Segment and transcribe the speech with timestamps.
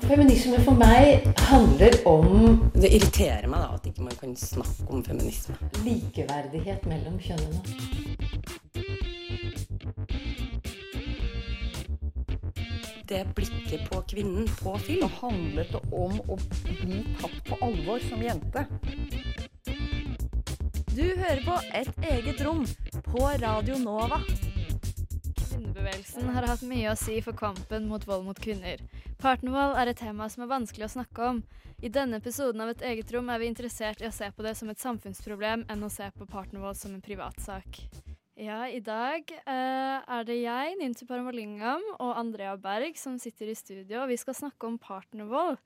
[0.00, 5.04] Feminisme for meg handler om Det irriterer meg da at ikke man kan snakke om
[5.04, 5.56] feminisme.
[5.84, 7.60] likeverdighet mellom kjønnene.
[13.10, 15.00] Det blikket på kvinnen på film.
[15.00, 16.36] Det handlet om å
[16.82, 18.66] bli tatt på alvor som jente.
[20.94, 22.64] Du hører på Et eget rom
[23.10, 24.20] på Radio Nova.
[25.40, 28.78] Kvinnebevegelsen har hatt mye å si for kampen mot vold mot kvinner.
[29.20, 31.40] Partnervold er et tema som er vanskelig å snakke om.
[31.84, 34.54] I denne episoden av Et eget rom er vi interessert i å se på det
[34.56, 37.82] som et samfunnsproblem enn å se på partnervold som en privatsak.
[38.40, 43.56] Ja, i dag uh, er det jeg, Ninti Paramalingam, og Andrea Berg som sitter i
[43.58, 45.60] studio, og vi skal snakke om partnervold.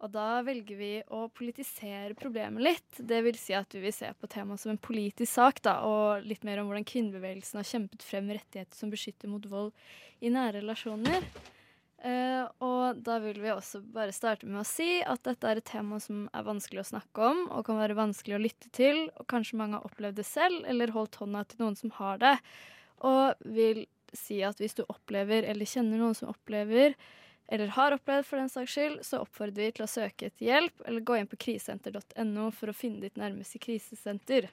[0.00, 2.96] Og da velger vi å politisere problemet litt.
[2.96, 6.24] Det vil si at vi vil se på temaet som en politisk sak, da, og
[6.24, 9.76] litt mer om hvordan kvinnebevegelsen har kjempet frem rettigheter som beskytter mot vold
[10.24, 11.28] i nære relasjoner.
[12.06, 15.66] Eh, og da vil vi også bare starte med å si at dette er et
[15.66, 19.26] tema som er vanskelig å snakke om, og kan være vanskelig å lytte til, og
[19.32, 22.36] kanskje mange har opplevd det selv, eller holdt hånda til noen som har det.
[23.06, 23.84] Og vil
[24.16, 26.94] si at hvis du opplever, eller kjenner noen som opplever,
[27.50, 30.86] eller har opplevd for den saks skyld, så oppfordrer vi til å søke etter hjelp,
[30.86, 34.48] eller gå inn på krisesenter.no for å finne ditt nærmeste krisesenter.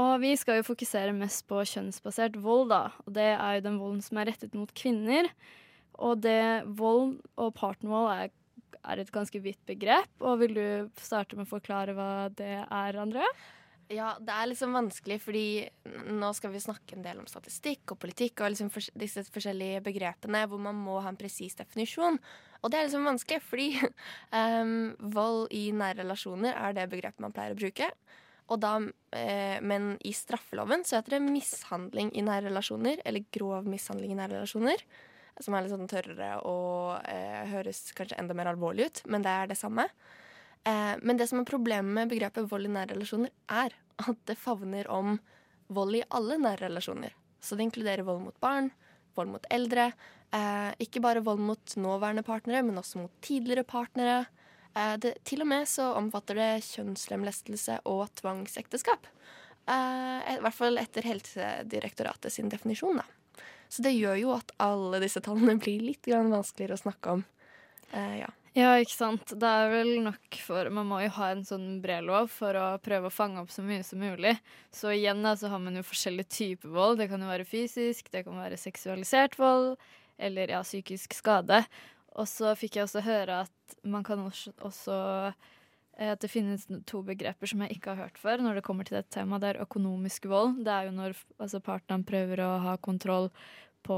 [0.00, 2.82] Og vi skal jo fokusere mest på kjønnsbasert vold, da.
[3.06, 5.30] Og det er jo den volden som er rettet mot kvinner.
[6.04, 8.32] Og det vold og partnervold er,
[8.82, 10.10] er et ganske vidt begrep.
[10.20, 10.66] Og vil du
[11.00, 13.24] starte med å forklare hva det er, André?
[13.92, 15.46] Ja, det er liksom vanskelig, fordi
[16.10, 20.40] nå skal vi snakke en del om statistikk og politikk og liksom disse forskjellige begrepene
[20.50, 22.18] hvor man må ha en presis definisjon.
[22.66, 23.68] Og det er liksom vanskelig, fordi
[24.34, 27.92] um, vold i nære relasjoner er det begrepet man pleier å bruke.
[28.46, 28.76] Da,
[29.18, 34.18] eh, men i straffeloven så heter det mishandling i nære relasjoner, eller grov mishandling i
[34.18, 34.82] nære relasjoner.
[35.42, 39.32] Som er litt sånn tørrere og eh, høres kanskje enda mer alvorlig ut, men det
[39.32, 39.84] er det samme.
[40.64, 44.38] Eh, men det som er problemet med begrepet vold i nære relasjoner, er at det
[44.40, 45.18] favner om
[45.72, 47.14] vold i alle nære relasjoner.
[47.40, 48.70] Så det inkluderer vold mot barn,
[49.16, 49.90] vold mot eldre.
[50.34, 54.24] Eh, ikke bare vold mot nåværende partnere, men også mot tidligere partnere.
[54.76, 59.06] Eh, det, til og med så omfatter det kjønnslemlestelse og tvangsekteskap.
[59.66, 63.06] Eh, I hvert fall etter Helsedirektoratet sin definisjon, da.
[63.76, 67.24] Så det gjør jo at alle disse tallene blir litt vanskeligere å snakke om.
[67.92, 68.32] Eh, ja.
[68.56, 69.34] Ja, ikke sant.
[69.36, 72.78] Det er vel nok for Man må jo ha en sånn bred lov for å
[72.80, 74.32] prøve å fange opp så mye som mulig.
[74.72, 77.02] Så igjen da, så har man jo forskjellige typer vold.
[77.02, 79.74] Det kan jo være fysisk, det kan være seksualisert vold,
[80.16, 81.60] eller ja, psykisk skade.
[82.16, 84.96] Og så fikk jeg også høre at man kan også, også
[86.00, 88.88] eh, at det finnes to begreper som jeg ikke har hørt før når det kommer
[88.88, 89.44] til dette temaet.
[89.44, 90.62] Det er økonomisk vold.
[90.64, 93.28] Det er jo når altså, partneren prøver å ha kontroll
[93.86, 93.96] på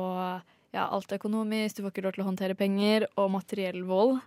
[0.74, 4.18] ja, alt økonomisk, du får ikke lov til å håndtere penger, og materiell vold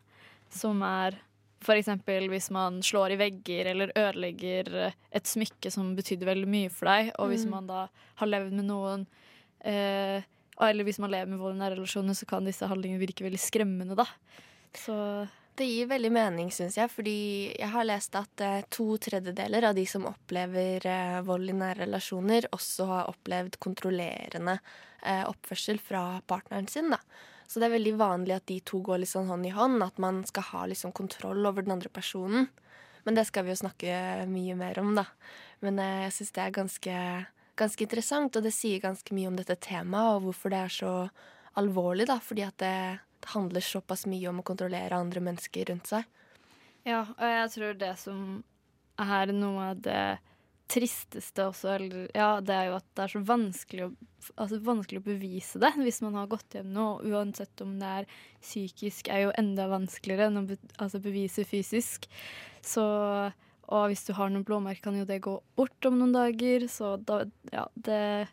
[0.52, 1.20] som er
[1.62, 1.92] f.eks.
[2.32, 4.72] hvis man slår i vegger eller ødelegger
[5.14, 7.52] et smykke som betydde veldig mye for deg, og hvis Mm.
[7.54, 7.84] man da
[8.18, 9.08] har levd med noen
[9.64, 10.24] eh,
[10.62, 13.40] Eller hvis man lever med vold i nære relasjoner, så kan disse handlingene virke veldig
[13.40, 14.06] skremmende, da.
[14.78, 14.94] Så
[15.56, 17.18] Det gir veldig mening, syns jeg, fordi
[17.52, 21.84] jeg har lest at eh, to tredjedeler av de som opplever eh, vold i nære
[21.84, 26.88] relasjoner, også har opplevd kontrollerende eh, oppførsel fra partneren sin.
[26.96, 27.02] da.
[27.52, 30.00] Så det er veldig vanlig at de to går litt sånn hånd i hånd, at
[30.00, 32.48] man skal ha liksom kontroll over den andre personen.
[33.04, 35.10] Men det skal vi jo snakke mye mer om, da.
[35.60, 36.98] Men jeg syns det er ganske,
[37.60, 40.94] ganske interessant, og det sier ganske mye om dette temaet, og hvorfor det er så
[41.60, 42.22] alvorlig, da.
[42.24, 42.76] Fordi at det,
[43.22, 46.08] det handler såpass mye om å kontrollere andre mennesker rundt seg.
[46.88, 48.22] Ja, og jeg tror det som
[49.02, 50.04] er noe av det
[50.72, 53.90] tristeste også, eller ja, det er jo at det er så vanskelig å,
[54.40, 56.86] altså vanskelig å bevise det hvis man har gått hjem nå.
[57.12, 58.10] Uansett om det er
[58.40, 62.08] psykisk, er jo enda vanskeligere enn å be, altså bevise fysisk.
[62.64, 62.86] Så
[63.72, 66.66] Og hvis du har noen blåmerker, kan jo det gå bort om noen dager.
[66.68, 67.22] Så da,
[67.54, 68.32] ja, det er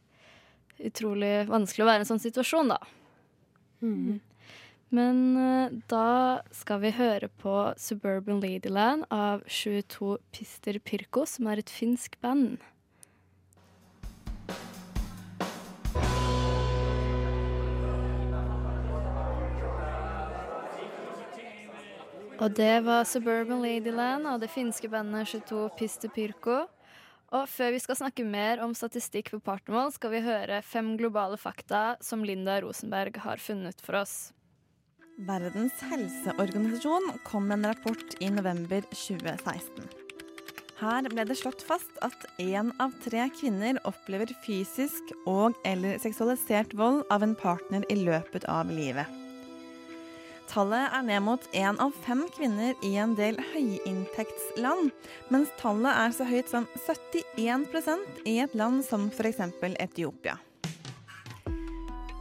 [0.89, 2.79] utrolig vanskelig å være i en sånn situasjon, da.
[4.89, 11.61] Men eh, da skal vi høre på Suburban Ladyland av 22 Pister Pirko, som er
[11.61, 12.57] et finsk band.
[22.39, 26.63] Og det var Suburban Ladyland av det finske bandet 22 Pister Pirko.
[27.35, 31.37] Og før vi skal snakke mer om statistikk for partnermål, skal vi høre fem globale
[31.37, 34.31] fakta som Linda Rosenberg har funnet for oss.
[35.19, 39.89] Verdens helseorganisasjon kom med en rapport i november 2016.
[40.79, 46.75] Her ble det slått fast at én av tre kvinner opplever fysisk og- eller seksualisert
[46.79, 49.07] vold av en partner i løpet av livet.
[50.47, 54.93] Tallet er ned mot én av fem kvinner i en del høyinntektsland,
[55.31, 59.41] mens tallet er så høyt som 71 i et land som f.eks.
[59.81, 60.39] Etiopia.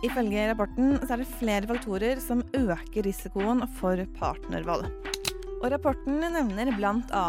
[0.05, 4.85] Ifølge rapporten er det flere faktorer som øker risikoen for partnervold.
[5.57, 7.23] Og rapporten nevner bl.a.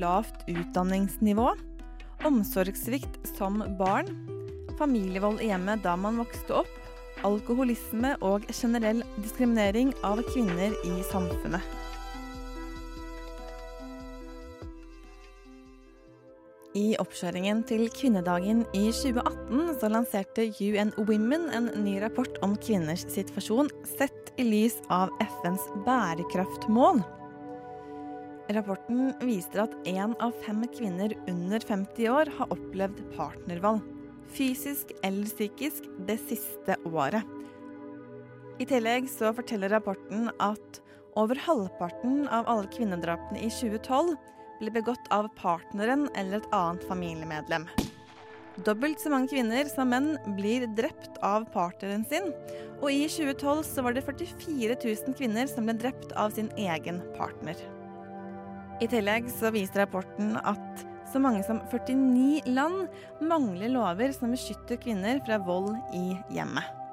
[0.00, 1.50] lavt utdanningsnivå,
[2.24, 4.08] omsorgssvikt som barn,
[4.80, 6.72] familievold i hjemmet da man vokste opp,
[7.26, 11.64] alkoholisme og generell diskriminering av kvinner i samfunnet.
[16.76, 23.06] I oppkjøringen til kvinnedagen i 2018 så lanserte UN Women en ny rapport om kvinners
[23.12, 27.00] situasjon sett i lys av FNs bærekraftmål.
[28.52, 33.80] Rapporten viser at én av fem kvinner under 50 år har opplevd partnervold
[34.36, 37.24] fysisk eller psykisk, det siste året.
[38.60, 40.80] I tillegg så forteller rapporten at
[41.16, 44.16] over halvparten av alle kvinnedrapene i 2012
[44.60, 47.66] ble begått av partneren eller et annet familiemedlem.
[48.64, 52.30] Dobbelt så mange kvinner som menn blir drept av partneren sin,
[52.80, 57.02] og i 2012 så var det 44 000 kvinner som ble drept av sin egen
[57.18, 57.60] partner.
[58.80, 62.88] I tillegg så viser rapporten at så mange som 49 land
[63.24, 66.85] mangler lover som beskytter kvinner fra vold i hjemmet.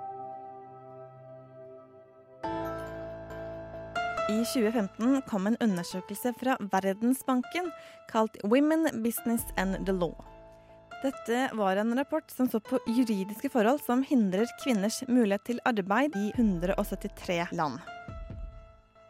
[4.30, 7.66] I 2015 kom en undersøkelse fra Verdensbanken
[8.08, 10.14] kalt Women, Business and the Law.
[11.04, 16.16] Dette var en rapport som så på juridiske forhold som hindrer kvinners mulighet til arbeid
[16.16, 17.82] i 173 land.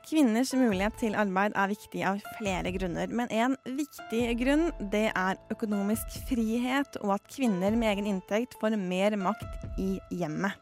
[0.09, 5.37] Kvinners mulighet til arbeid er viktig av flere grunner, men en viktig grunn det er
[5.53, 10.57] økonomisk frihet og at kvinner med egen inntekt får mer makt i hjemmet.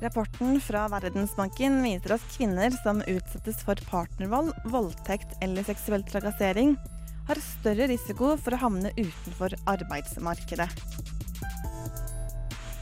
[0.00, 6.72] Rapporten fra Verdensbanken viser at kvinner som utsettes for partnervold, voldtekt eller seksuell trakassering,
[7.28, 10.70] har større risiko for å havne utenfor arbeidsmarkedet.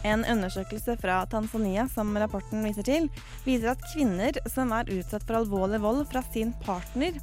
[0.06, 3.08] En undersøkelse fra Tanzania som rapporten viser til,
[3.42, 7.18] viser at kvinner som er utsatt for alvorlig vold fra sin partner,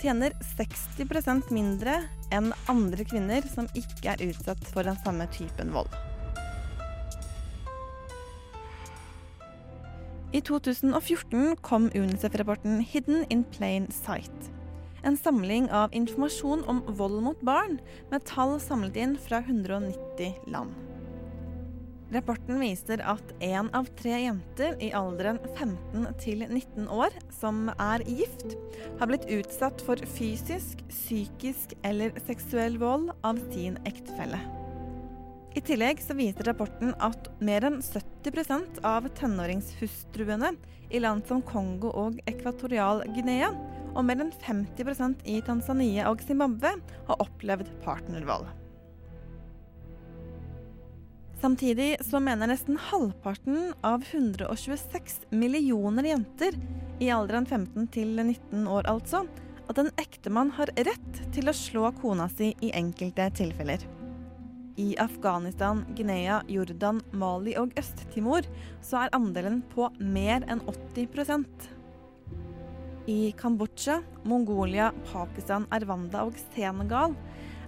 [0.00, 1.98] tjener 60% mindre
[2.30, 5.90] enn andre kvinner som ikke er utsatt for den samme typen vold.
[10.32, 14.50] I 2014 kom Unicef-rapporten 'Hidden in Plain Sight'.
[15.02, 17.80] En samling av informasjon om vold mot barn,
[18.10, 20.70] med tall samlet inn fra 190 land.
[22.14, 28.06] Rapporten viser at én av tre jenter i alderen 15 til 19 år som er
[28.06, 28.54] gift,
[29.00, 34.59] har blitt utsatt for fysisk, psykisk eller seksuell vold av sin ektefelle.
[35.50, 40.52] I tillegg så viser rapporten at mer enn 70% av tenåringshustruene
[40.94, 43.50] i land som Kongo og Ekvatorial Guinea,
[43.90, 46.76] og mer enn 50% i Tanzania og Zimbabwe,
[47.08, 48.46] har opplevd partnervold.
[51.40, 56.58] Samtidig så mener nesten halvparten av 126 millioner jenter
[57.00, 59.24] i alderen 15 til 19 år altså,
[59.70, 63.82] at en ektemann har rett til å slå kona si i enkelte tilfeller.
[64.76, 68.46] I Afghanistan, Guinea, Jordan, Mali og Øst-Timor
[68.84, 71.70] så er andelen på mer enn 80%
[73.10, 77.16] I Kambodsja, Mongolia, Pakistan, Rwanda og Senegal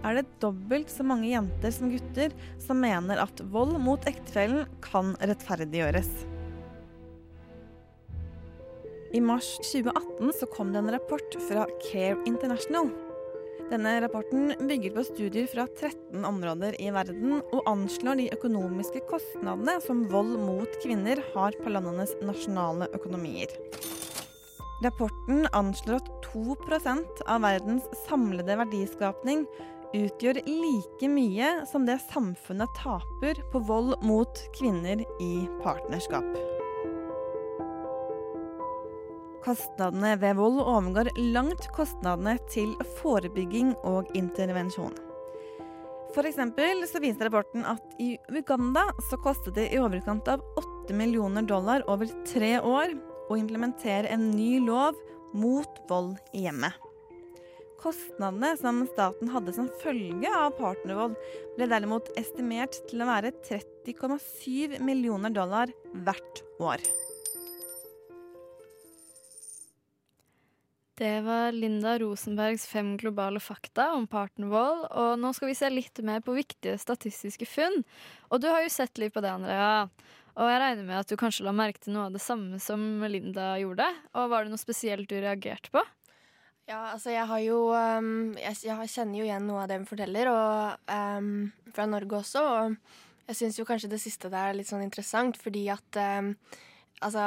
[0.03, 5.15] er det dobbelt så mange jenter som gutter som mener at vold mot ektefellen kan
[5.23, 6.11] rettferdiggjøres.
[9.13, 12.89] I mars 2018 så kom det en rapport fra Care International.
[13.73, 19.79] Denne rapporten bygger på studier fra 13 områder i verden og anslår de økonomiske kostnadene
[19.81, 23.49] som vold mot kvinner har på landenes nasjonale økonomier.
[24.85, 29.47] Rapporten anslår at 2% av verdens samlede verdiskapning
[29.97, 36.52] utgjør like mye som det samfunnet taper på vold mot kvinner i partnerskap.
[39.43, 44.95] Kostnadene ved vold overgår langt kostnadene til forebygging og intervensjon.
[46.13, 51.43] For så viser rapporten at i Uganda så kostet det i overkant av 8 millioner
[51.43, 52.95] dollar over tre år
[53.33, 54.95] å implementere en ny lov
[55.35, 56.77] mot vold i hjemmet.
[57.83, 61.17] Kostnadene som staten hadde som følge av partnervold,
[61.57, 65.73] ble derimot estimert til å være 30,7 millioner dollar
[66.05, 66.85] hvert år.
[71.03, 74.85] Det var Linda Rosenbergs fem globale fakta om partnervold.
[74.87, 77.81] Og nå skal vi se litt mer på viktige statistiske funn.
[78.31, 79.89] Og du har jo sett litt på det, Andrea.
[80.39, 83.03] Og jeg regner med at du kanskje la merke til noe av det samme som
[83.11, 83.91] Linda gjorde.
[84.15, 85.83] Og var det noe spesielt du reagerte på?
[86.71, 89.91] Ja, altså jeg har jo um, jeg, jeg kjenner jo igjen noe av det hun
[89.91, 91.33] forteller, og um,
[91.75, 92.45] fra Norge også.
[92.47, 96.37] Og jeg syns jo kanskje det siste der er litt sånn interessant, fordi at um,
[97.03, 97.27] altså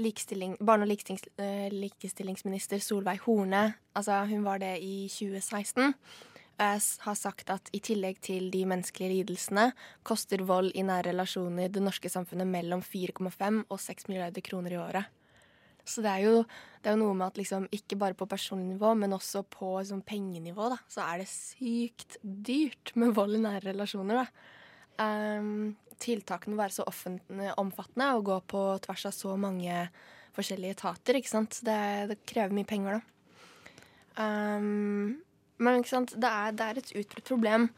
[0.00, 6.78] likestilling, Barne- og likestillings, uh, likestillingsminister Solveig Horne, altså hun var det i 2016, uh,
[7.06, 9.70] har sagt at i tillegg til de menneskelige lidelsene
[10.02, 14.80] koster vold i nære relasjoner det norske samfunnet mellom 4,5 og 6 milliarder kroner i
[14.80, 15.18] året.
[15.84, 16.42] Så det er jo,
[16.82, 20.04] det er noe med at liksom, ikke bare på personlig nivå, men også på liksom,
[20.06, 24.22] pengenivå, da, så er det sykt dyrt med vold i nære relasjoner.
[24.22, 24.26] Da.
[25.02, 26.86] Um, tiltakene må være så
[27.60, 29.86] omfattende og gå på tvers av så mange
[30.36, 31.18] forskjellige etater.
[31.18, 31.60] ikke sant?
[31.64, 31.80] Det,
[32.10, 33.08] det krever mye penger, da.
[34.12, 35.22] Um,
[35.62, 36.14] men ikke sant?
[36.18, 37.68] Det, er, det er et utbredt problem.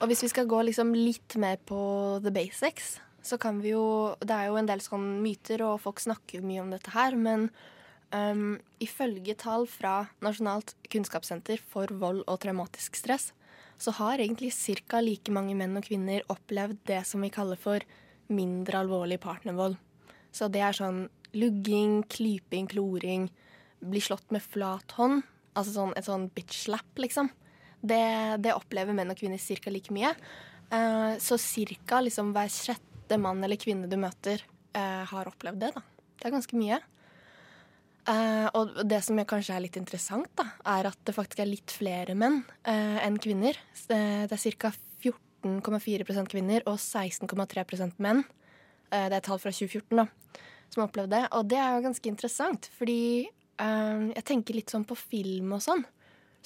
[0.00, 1.80] Og hvis vi skal gå liksom litt mer på
[2.24, 6.00] the basics, så kan vi jo Det er jo en del sånn myter, og folk
[6.00, 7.50] snakker mye om dette her, men
[8.14, 13.30] um, ifølge tall fra Nasjonalt kunnskapssenter for vold og traumatisk stress,
[13.80, 15.00] så har egentlig ca.
[15.00, 17.80] like mange menn og kvinner opplevd det som vi kaller for
[18.28, 19.78] mindre alvorlig partnervold.
[20.32, 23.30] Så det er sånn lugging, klyping, kloring,
[23.80, 25.24] bli slått med flat hånd.
[25.56, 27.30] Altså sånn, et sånn bitch slap, liksom.
[27.80, 29.72] Det, det, opplever menn og kvinner ca.
[29.72, 30.12] like mye.
[30.70, 32.02] Uh, så ca.
[32.04, 34.44] Liksom hver sjette mann eller kvinne du møter,
[34.76, 35.72] uh, har opplevd det.
[35.74, 35.82] da.
[36.20, 36.82] Det er ganske mye.
[38.10, 41.74] Eh, og det som kanskje er litt interessant, da, er at det faktisk er litt
[41.74, 43.58] flere menn uh, enn kvinner.
[43.86, 43.98] Det
[44.34, 44.72] er ca.
[45.00, 48.24] 14,4% kvinner og 16,3 menn.
[48.90, 50.08] Uh, det er tall fra 2014 da,
[50.72, 51.22] som har opplevd det.
[51.38, 55.64] Og det er jo ganske interessant, fordi eh, jeg tenker litt sånn på film og
[55.64, 55.82] sånn.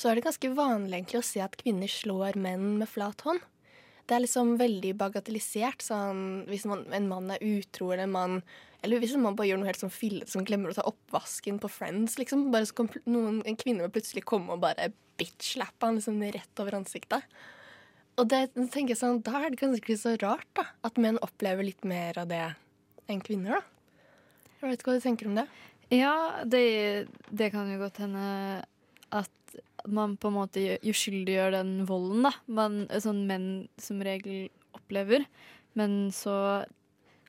[0.00, 3.42] Så er det ganske vanlig egentlig å se at kvinner slår menn med flat hånd
[4.05, 5.85] det er liksom veldig bagatellisert.
[5.85, 8.43] Sånn, hvis man, en mann er utro, eller en
[8.85, 11.57] Eller hvis en mann bare gjør noe helt sånn fillete som glemmer å ta oppvasken
[11.57, 12.51] på Friends, liksom.
[12.53, 16.77] Bare så kan noen, en kvinne plutselig komme og bare bitch-slappe han liksom rett over
[16.77, 17.25] ansiktet.
[18.21, 21.65] Og det tenker jeg sånn, da er det ganske så rart da, at menn opplever
[21.65, 22.45] litt mer av det
[23.09, 23.57] enn kvinner.
[23.57, 23.63] da.
[24.61, 25.47] Jeg vet ikke hva du tenker om det?
[25.93, 26.65] Ja, det,
[27.33, 28.29] det kan jo godt hende
[29.17, 33.49] at man på en måte uskyldiggjør den volden da, man, sånn menn
[33.81, 35.26] som regel opplever.
[35.79, 36.64] Men så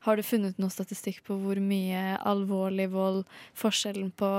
[0.06, 3.24] har du funnet noe statistikk på hvor mye alvorlig vold
[3.58, 4.30] Forskjellen på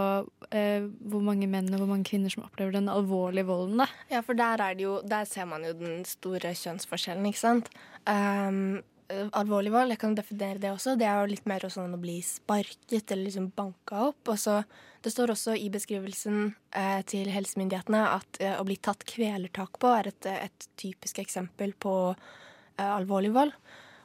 [0.55, 3.83] eh, hvor mange menn og hvor mange kvinner som opplever den alvorlige volden?
[3.83, 3.89] da?
[4.13, 7.73] Ja, for der, jo, der ser man jo den store kjønnsforskjellen, ikke sant.
[8.07, 10.97] Um, alvorlig vold, jeg kan definere det også.
[10.99, 14.33] Det er jo litt mer sånn å bli sparket eller liksom banka opp.
[14.33, 14.61] Og så
[15.05, 19.93] det står også i beskrivelsen eh, til helsemyndighetene at eh, å bli tatt kvelertak på
[19.95, 23.55] er et, et typisk eksempel på eh, alvorlig vold.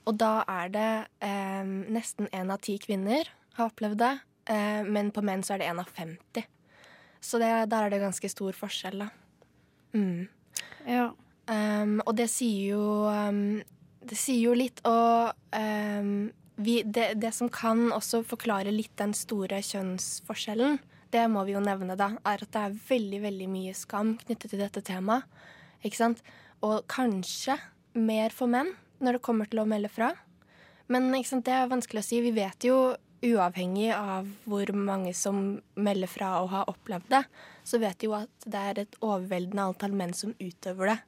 [0.10, 0.91] Og da er det
[1.25, 4.13] eh, nesten én av ti kvinner har opplevd det,
[4.53, 6.46] eh, men på menn så er det én av 50.
[7.22, 9.10] Så det, der er det ganske stor forskjell, da.
[9.93, 10.29] Mm.
[10.88, 11.12] Ja.
[11.51, 13.60] Um, og det sier jo um,
[14.01, 16.31] Det sier jo litt, og um,
[16.62, 20.79] vi, det, det, som kan også forklare litt den store kjønnsforskjellen,
[21.12, 24.53] det må vi jo nevne, da, er at det er veldig, veldig mye skam knyttet
[24.53, 25.27] til dette temaet.
[25.84, 26.22] Ikke sant?
[26.63, 27.58] Og kanskje
[27.98, 30.13] mer for menn når det kommer til å melde fra.
[30.91, 32.22] Men ikke sant, det er vanskelig å si.
[32.24, 32.77] Vi vet jo,
[33.22, 37.22] uavhengig av hvor mange som melder fra og har opplevd det,
[37.67, 41.00] så vet vi jo at det er et overveldende antall menn som utøver det.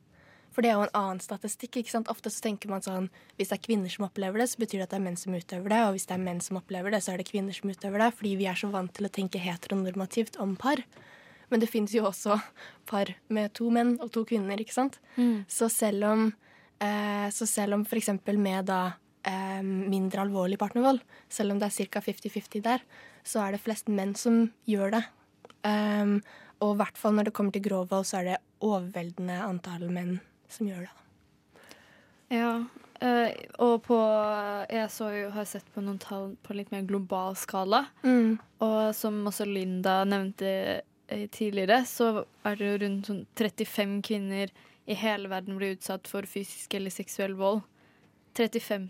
[0.53, 1.79] For det er jo en annen statistikk.
[1.81, 2.11] ikke sant?
[2.13, 4.87] Ofte så tenker man sånn hvis det er kvinner som opplever det, så betyr det
[4.87, 5.81] at det er menn som utøver det.
[5.87, 8.09] Og hvis det er menn som opplever det, så er det kvinner som utøver det.
[8.19, 10.83] Fordi vi er så vant til å tenke heteronormativt om par.
[11.49, 12.37] Men det fins jo også
[12.89, 14.99] par med to menn og to kvinner, ikke sant.
[15.17, 15.45] Mm.
[15.49, 16.27] Så selv om,
[16.81, 18.13] eh, så selv om f.eks.
[18.37, 18.81] med da
[19.25, 22.01] eh, mindre alvorlig partnervold, selv om det er ca.
[22.01, 22.85] 50-50 der,
[23.25, 25.03] så er det flest menn som gjør det.
[25.63, 26.17] Um,
[26.59, 29.87] og i hvert fall når det kommer til grov vold, så er det overveldende antall
[29.93, 30.17] menn
[30.53, 30.95] som gjør det.
[32.33, 32.53] Ja,
[33.03, 33.97] Uh, og på
[34.71, 37.83] Jeg så jo, har sett på noen tall på litt mer global skala.
[38.05, 38.37] Mm.
[38.63, 40.51] Og som også Linda nevnte
[41.11, 44.53] eh, tidligere, så er det jo rundt sånn 35 kvinner
[44.87, 47.63] i hele verden blir utsatt for fysisk eller seksuell vold.
[48.37, 48.87] 35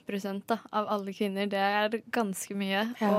[0.47, 1.49] da, av alle kvinner.
[1.49, 2.85] Det er ganske mye.
[3.01, 3.09] Ja.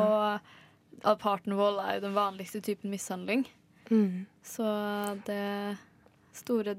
[1.05, 3.45] Og partnervold er jo den vanligste typen mishandling.
[3.91, 4.25] Mm.
[4.47, 4.65] Så
[5.27, 5.43] det
[6.37, 6.75] store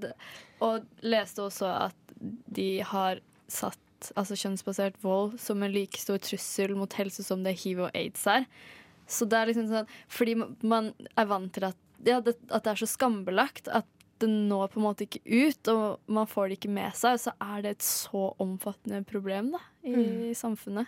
[0.62, 2.15] Og leste også at
[2.55, 3.19] de har
[3.51, 3.79] satt
[4.15, 8.25] altså kjønnsbasert vold som en like stor trussel mot helse som det hiv og aids
[8.29, 8.45] er.
[9.07, 10.33] Så det er liksom sånn Fordi
[10.65, 13.85] man er vant til at, ja, det, at det er så skambelagt at
[14.24, 17.33] det når på en måte ikke ut, og man får det ikke med seg, så
[17.43, 20.33] er det et så omfattende problem da, i Mm.
[20.33, 20.88] samfunnet.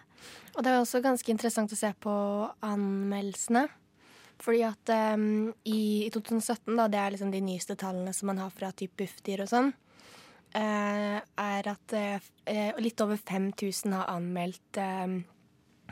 [0.55, 2.13] Og det er også ganske interessant å se på
[2.63, 3.67] anmeldelsene.
[4.41, 8.41] Fordi at um, i, i 2017, da, det er liksom de nyeste tallene som man
[8.41, 9.71] har fra typ Bufdir og sånn,
[10.53, 12.29] uh, er at uh,
[12.81, 15.17] litt over 5000 har anmeldt uh,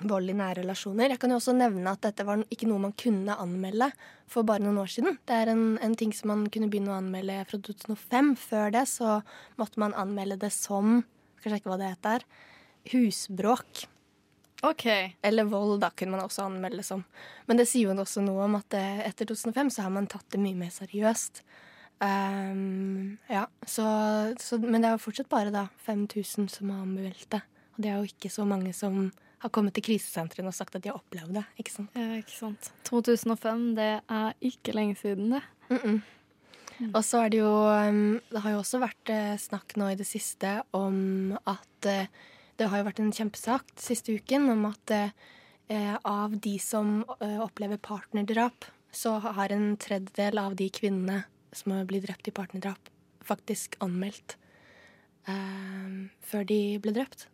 [0.04, 1.14] vold i nære relasjoner.
[1.14, 3.90] Jeg kan jo også nevne at dette var ikke noe man kunne anmelde
[4.32, 5.20] for bare noen år siden.
[5.28, 8.34] Det er en, en ting som man kunne begynne å anmelde fra 2005.
[8.42, 9.20] Før det så
[9.62, 11.04] måtte man anmelde det som
[11.40, 12.24] Skal sjekke hva det heter.
[12.90, 13.86] Husbråk.
[14.64, 14.86] OK.
[15.22, 17.04] Eller vold, da kunne man også anmelde det som.
[17.46, 20.28] Men det sier jo også noe om at eh, etter 2005 så har man tatt
[20.34, 21.44] det mye mer seriøst.
[22.00, 23.86] Um, ja, så,
[24.42, 27.44] så, Men det er jo fortsatt bare da 5000 som har anmeldt det.
[27.76, 29.12] Og det er jo ikke så mange som
[29.44, 31.46] har kommet til krisesentrene og sagt at de har opplevd det.
[31.62, 31.96] ikke sant?
[31.96, 32.72] Ja, ikke sant.
[32.88, 35.44] 2005, det er ikke lenge siden, det.
[35.70, 36.02] Mm -mm.
[36.94, 37.54] Og så er det jo
[37.90, 42.08] um, Det har jo også vært eh, snakk nå i det siste om at eh,
[42.56, 47.38] Det har jo vært en kjempesak siste uken om at eh, av de som eh,
[47.44, 52.92] opplever partnerdrap, så har en tredjedel av de kvinnene som blitt drept i partnerdrap,
[53.26, 54.38] faktisk anmeldt
[55.28, 57.28] eh, før de ble drept.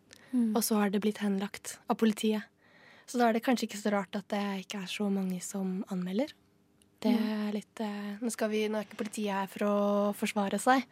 [0.56, 2.48] Og så har det blitt henlagt av politiet.
[3.04, 5.82] Så da er det kanskje ikke så rart at det ikke er så mange som
[5.92, 6.32] anmelder.
[7.02, 9.76] Det er litt eh, Nå, skal vi, nå er ikke politiet her for å
[10.16, 10.86] forsvare seg.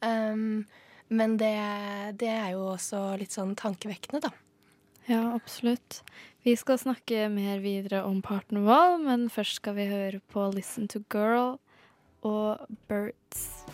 [0.00, 0.62] Um,
[1.08, 1.54] men det,
[2.20, 4.32] det er jo også litt sånn tankevekkende, da.
[5.08, 6.02] Ja, absolutt.
[6.44, 11.00] Vi skal snakke mer videre om partnervold, men først skal vi høre på Listen to
[11.12, 11.56] Girl
[12.20, 13.64] og Birds.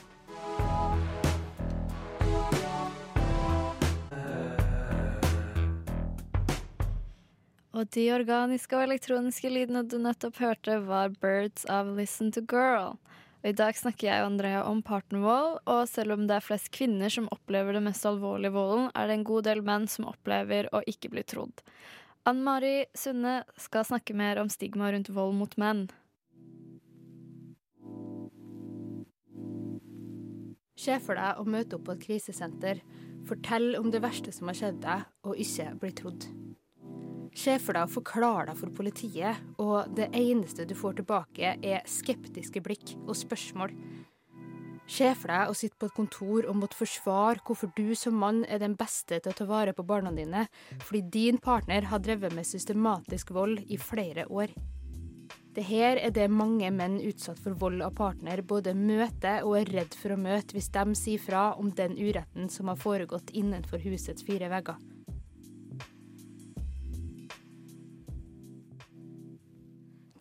[7.75, 12.95] Og de organiske og elektroniske lydene du nettopp hørte, var Birds av Listen to Girl.
[13.45, 16.71] Og I dag snakker jeg og Andrea om partnervold, og selv om det er flest
[16.73, 20.71] kvinner som opplever den mest alvorlige volden, er det en god del menn som opplever
[20.73, 21.61] å ikke bli trodd.
[22.25, 25.85] Ann Mari Sunne skal snakke mer om stigma rundt vold mot menn.
[30.81, 32.81] Se for deg å møte opp på et krisesenter,
[33.29, 36.31] fortell om det verste som har skjedd deg, og ikke bli trodd.
[37.35, 41.87] Se for deg å forklare deg for politiet, og det eneste du får tilbake, er
[41.91, 43.75] skeptiske blikk og spørsmål.
[44.85, 48.43] Se for deg å sitte på et kontor og måtte forsvare hvorfor du som mann
[48.45, 50.45] er den beste til å ta vare på barna dine,
[50.85, 54.53] fordi din partner har drevet med systematisk vold i flere år.
[55.55, 59.71] Det her er det mange menn utsatt for vold av partner både møter og er
[59.73, 63.83] redd for å møte hvis de sier fra om den uretten som har foregått innenfor
[63.87, 64.94] husets fire vegger.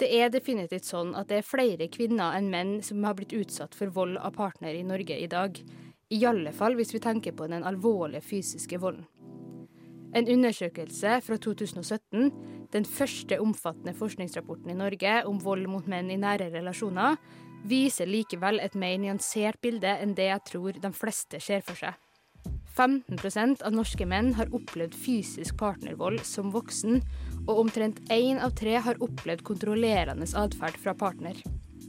[0.03, 3.71] Det er definitivt sånn at det er flere kvinner enn menn som har blitt utsatt
[3.77, 5.55] for vold av partner i Norge i dag.
[6.11, 9.05] I alle fall hvis vi tenker på den alvorlige fysiske volden.
[10.11, 12.33] En undersøkelse fra 2017,
[12.75, 17.15] den første omfattende forskningsrapporten i Norge om vold mot menn i nære relasjoner,
[17.63, 21.95] viser likevel et mer nyansert bilde enn det jeg tror de fleste ser for seg.
[22.73, 27.03] 15% av norske menn har opplevd fysisk partnervold som voksen,
[27.45, 31.37] og omtrent én av tre har opplevd kontrollerende atferd fra partner.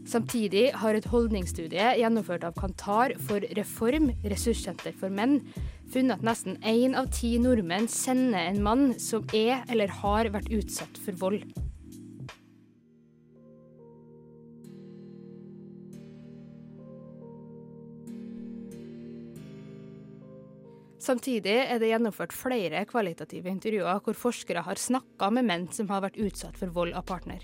[0.04, 5.38] Samtidig har et holdningsstudie gjennomført av Kantar for Reform, ressurssenter for menn,
[5.94, 10.52] funnet at nesten én av ti nordmenn kjenner en mann som er eller har vært
[10.52, 11.46] utsatt for vold.
[21.04, 26.00] Samtidig er det gjennomført flere kvalitative intervjuer hvor forskere har snakka med menn som har
[26.06, 27.42] vært utsatt for vold av partner.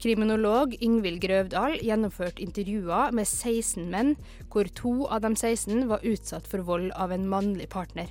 [0.00, 4.14] Kriminolog Ingvild Grøvdal gjennomførte intervjuer med 16 menn,
[4.48, 8.08] hvor to av de 16 var utsatt for vold av en mannlig partner.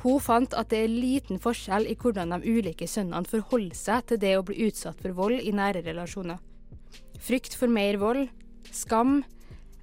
[0.00, 4.22] Hun fant at det er liten forskjell i hvordan de ulike sønnene forholder seg til
[4.24, 6.40] det å bli utsatt for vold i nære relasjoner.
[7.20, 8.30] Frykt for mer vold,
[8.72, 9.18] skam,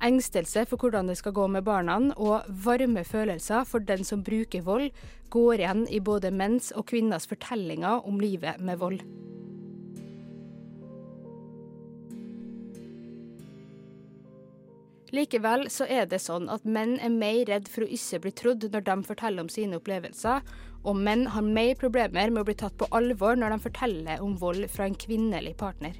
[0.03, 4.65] engstelse for hvordan det skal gå med barna, og varme følelser for den som bruker
[4.65, 4.91] vold,
[5.33, 9.01] går igjen i både menns og kvinners fortellinger om livet med vold.
[15.13, 18.63] Likevel så er det sånn at menn er mer redd for å ikke bli trodd
[18.73, 20.41] når de forteller om sine opplevelser,
[20.83, 24.33] og menn har mer problemer med å bli tatt på alvor når de forteller om
[24.41, 25.99] vold fra en kvinnelig partner.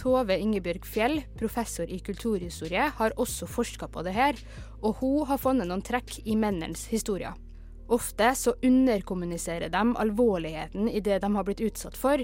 [0.00, 4.38] Tove Ingebjørg Fjell, professor i kulturhistorie, har også forska på det her,
[4.80, 7.36] og hun har funnet noen trekk i mennenes historier.
[7.90, 12.22] Ofte så underkommuniserer de alvorligheten i det de har blitt utsatt for.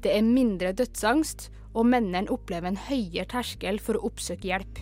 [0.00, 4.80] Det er mindre dødsangst, og mennene opplever en høyere terskel for å oppsøke hjelp.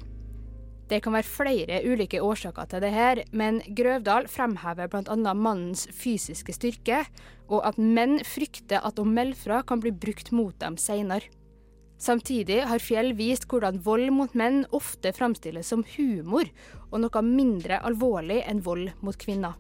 [0.89, 5.35] Det kan være flere ulike årsaker til det her, men Grøvdal fremhever bl.a.
[5.35, 7.03] mannens fysiske styrke,
[7.51, 11.29] og at menn frykter at å melde fra kan bli brukt mot dem seinere.
[11.99, 16.47] Samtidig har Fjell vist hvordan vold mot menn ofte framstilles som humor,
[16.93, 19.59] og noe mindre alvorlig enn vold mot kvinner.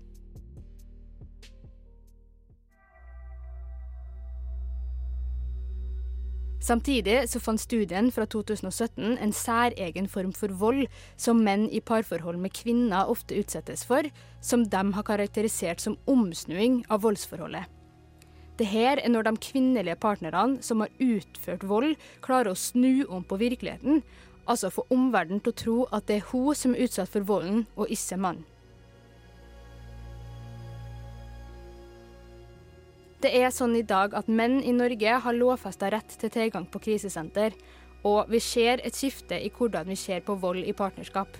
[6.68, 10.84] Samtidig så fant studien fra 2017 en særegen form for vold
[11.16, 14.04] som menn i parforhold med kvinner ofte utsettes for,
[14.44, 17.77] som de har karakterisert som omsnuing av voldsforholdet.
[18.58, 21.94] Dette er når de kvinnelige partnerne som har utført vold,
[22.24, 24.02] klarer å snu om på virkeligheten,
[24.50, 27.66] altså få omverdenen til å tro at det er hun som er utsatt for volden,
[27.78, 28.46] og ikke mannen.
[33.18, 36.82] Det er sånn i dag at menn i Norge har lovfesta rett til tilgang på
[36.82, 37.54] krisesenter,
[38.06, 41.30] og vi ser et skifte i hvordan vi ser på vold i partnerskap.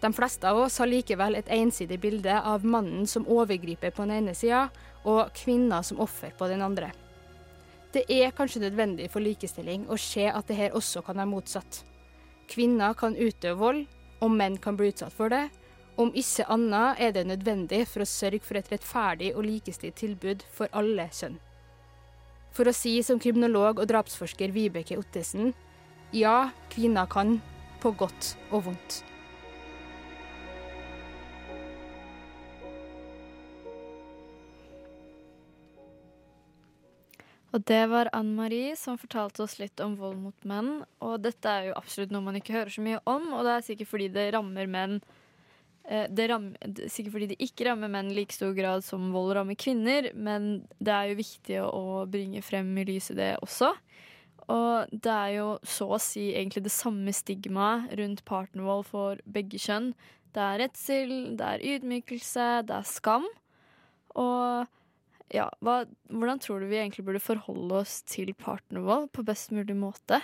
[0.00, 4.18] De fleste av oss har likevel et ensidig bilde av mannen som overgriper på den
[4.18, 4.66] ene sida,
[5.06, 6.90] og kvinner som offer på den andre.
[7.94, 11.84] Det er kanskje nødvendig for likestilling å se at det her også kan være motsatt.
[12.50, 13.86] Kvinner kan utøve vold,
[14.20, 15.46] og menn kan bli utsatt for det,
[15.96, 20.44] om ikke annet er det nødvendig for å sørge for et rettferdig og likestilt tilbud
[20.52, 21.38] for alle kjønn.
[22.52, 25.54] For å si som kriminolog og drapsforsker Vibeke Ottesen
[26.12, 27.38] ja, kvinner kan,
[27.80, 29.02] på godt og vondt.
[37.56, 40.82] Og det var Ann Marie som fortalte oss litt om vold mot menn.
[41.00, 43.64] Og dette er jo absolutt noe man ikke hører så mye om, og det er
[43.70, 45.00] sikkert fordi det rammer menn
[45.88, 46.58] Eh, det rammer,
[46.90, 50.66] sikkert fordi det ikke rammer menn i like stor grad som vold rammer kvinner, men
[50.82, 53.70] det er jo viktig å bringe frem i lyset det også.
[54.50, 59.58] Og det er jo så å si egentlig det samme stigmaet rundt partnervold for begge
[59.62, 59.92] kjønn.
[60.34, 63.26] Det er redsel, det er ydmykelse, det er skam.
[64.18, 64.66] Og
[65.34, 65.80] ja, hva,
[66.12, 70.20] hvordan tror du vi egentlig burde forholde oss til partnervold på best mulig måte?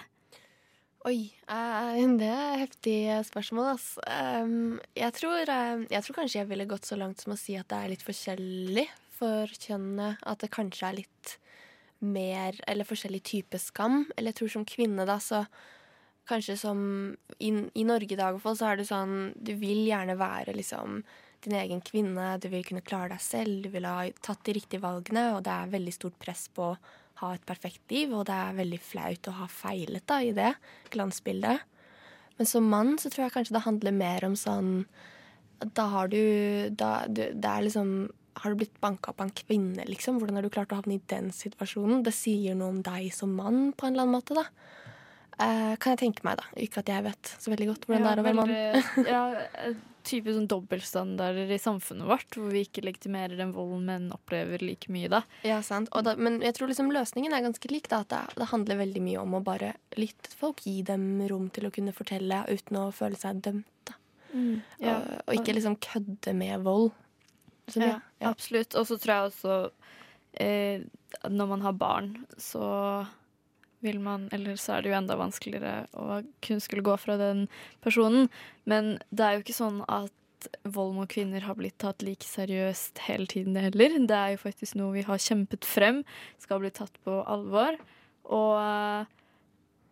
[1.03, 3.87] Oi, uh, det er heftig spørsmål, ass.
[4.07, 7.57] Um, jeg, tror, uh, jeg tror kanskje jeg ville gått så langt som å si
[7.59, 8.87] at det er litt forskjellig
[9.17, 10.15] for kjønnene.
[10.23, 11.39] At det kanskje er litt
[12.03, 14.05] mer Eller forskjellig type skam.
[14.17, 15.45] Eller jeg tror som kvinne, da, så
[16.31, 16.81] kanskje som
[17.39, 21.03] I, i Norge i dag, fall, så er det sånn Du vil gjerne være liksom
[21.45, 22.37] din egen kvinne.
[22.43, 23.63] Du vil kunne klare deg selv.
[23.65, 26.77] Du vil ha tatt de riktige valgene, og det er veldig stort press på å
[27.23, 30.53] ha et perfekt liv, og det er veldig flaut å ha feilet da, i det
[30.95, 31.69] glansbildet.
[32.39, 34.71] Men som mann så tror jeg kanskje det handler mer om sånn
[35.77, 36.23] Da har du,
[36.73, 37.91] da, du Det er liksom
[38.41, 40.19] Har du blitt banka opp av en kvinne, liksom?
[40.19, 42.01] Hvordan har du klart å havne i den situasjonen?
[42.03, 44.47] Det sier noe om deg som mann, på en eller annen måte, da.
[45.41, 46.51] Eh, kan jeg tenke meg, da.
[46.61, 48.53] Ikke at jeg vet så veldig godt hvordan ja, det er å være mann.
[49.15, 49.73] ja,
[50.07, 54.91] type sånn dobbeltstandarder i samfunnet vårt, hvor vi ikke legitimerer den volden menn opplever like
[54.93, 55.11] mye.
[55.13, 55.23] da.
[55.47, 55.93] Ja, sant.
[55.93, 57.89] Da, men jeg tror liksom løsningen er ganske lik.
[57.93, 61.23] da, At det, det, handler veldig mye om å bare lytte til folk, gi dem
[61.31, 63.69] rom til å kunne fortelle uten å føle seg dømt.
[63.89, 63.99] da.
[64.33, 64.97] Mm, ja.
[64.97, 66.91] og, og, ikke liksom kødde med vold.
[67.71, 68.75] Så, ja, ja, absolutt.
[68.77, 69.57] Og så tror jeg også
[70.43, 70.85] eh,
[71.31, 72.65] når man har barn, så
[73.83, 77.47] vil man Eller så er det jo enda vanskeligere å kun skulle gå fra den
[77.85, 78.29] personen.
[78.65, 80.13] Men det er jo ikke sånn at
[80.67, 83.95] vold mot kvinner har blitt tatt like seriøst hele tiden heller.
[84.07, 86.03] Det er jo faktisk noe vi har kjempet frem
[86.43, 87.79] skal bli tatt på alvor.
[88.33, 89.11] Og eh,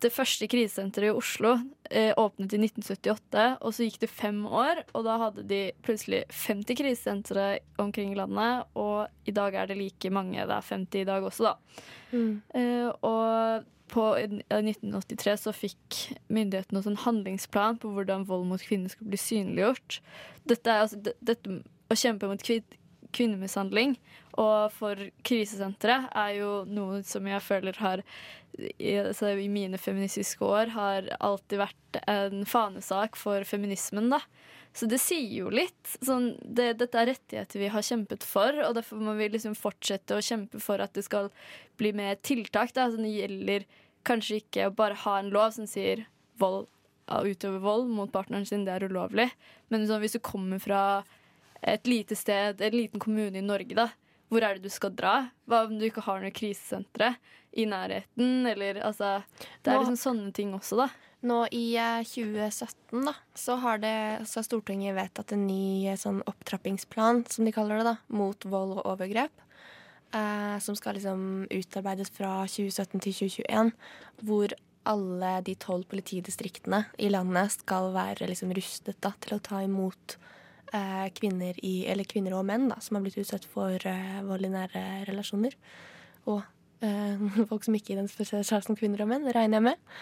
[0.01, 1.55] det første krisesenteret i Oslo
[1.91, 6.23] eh, åpnet i 1978, og så gikk det fem år, og da hadde de plutselig
[6.33, 7.49] 50 krisesentre
[7.83, 10.41] omkring landet, og i dag er det like mange.
[10.41, 11.85] Det er 50 i dag også, da.
[12.15, 12.33] Mm.
[12.57, 16.01] Eh, og på 1983 så fikk
[16.33, 20.01] myndighetene også en handlingsplan på hvordan vold mot kvinner skulle bli synliggjort.
[20.49, 22.45] Dette er altså, dette, å kjempe mot
[23.11, 23.97] kvinnemishandling
[24.39, 28.03] og for krisesenteret er jo noe som jeg føler har
[28.59, 34.11] i, altså, i mine feministiske år har alltid vært en fanesak for feminismen.
[34.13, 34.21] da.
[34.77, 35.97] Så det sier jo litt.
[35.99, 40.17] Sånn, det, dette er rettigheter vi har kjempet for, og derfor må vi liksom fortsette
[40.17, 41.31] å kjempe for at det skal
[41.81, 42.75] bli mer tiltak.
[42.77, 42.87] Da.
[42.91, 43.67] Så det gjelder
[44.07, 46.07] kanskje ikke å bare ha en lov som sier
[46.41, 46.69] vold,
[47.11, 49.29] utøve vold mot partneren sin, det er ulovlig.
[49.69, 50.83] Men sånn, hvis du kommer fra
[51.61, 53.91] et lite sted, en liten kommune i Norge, da,
[54.31, 55.15] hvor er det du skal dra?
[55.51, 57.17] Hva om du ikke har noe krisesentre
[57.59, 58.47] i nærheten?
[58.47, 59.19] Eller altså
[59.59, 60.89] Det er liksom sånne ting også, da.
[61.21, 61.67] Nå i
[62.09, 67.45] 2017 eh, da, så har, det, så Stortinget vedtatt en ny eh, sånn opptrappingsplan, som
[67.45, 69.45] de kaller det, da, mot vold og overgrep.
[70.17, 73.73] Eh, som skal liksom utarbeides fra 2017 til 2021.
[74.27, 74.57] Hvor
[74.91, 80.17] alle de tolv politidistriktene i landet skal være liksom rustet da, til å ta imot
[80.73, 84.53] eh, kvinner, i, kvinner og menn da, som har blitt utsatt for eh, vold i
[84.55, 85.57] nære relasjoner.
[86.33, 86.41] Og
[86.87, 89.95] eh, folk som ikke identifiserer seg som kvinner og menn, regner jeg med.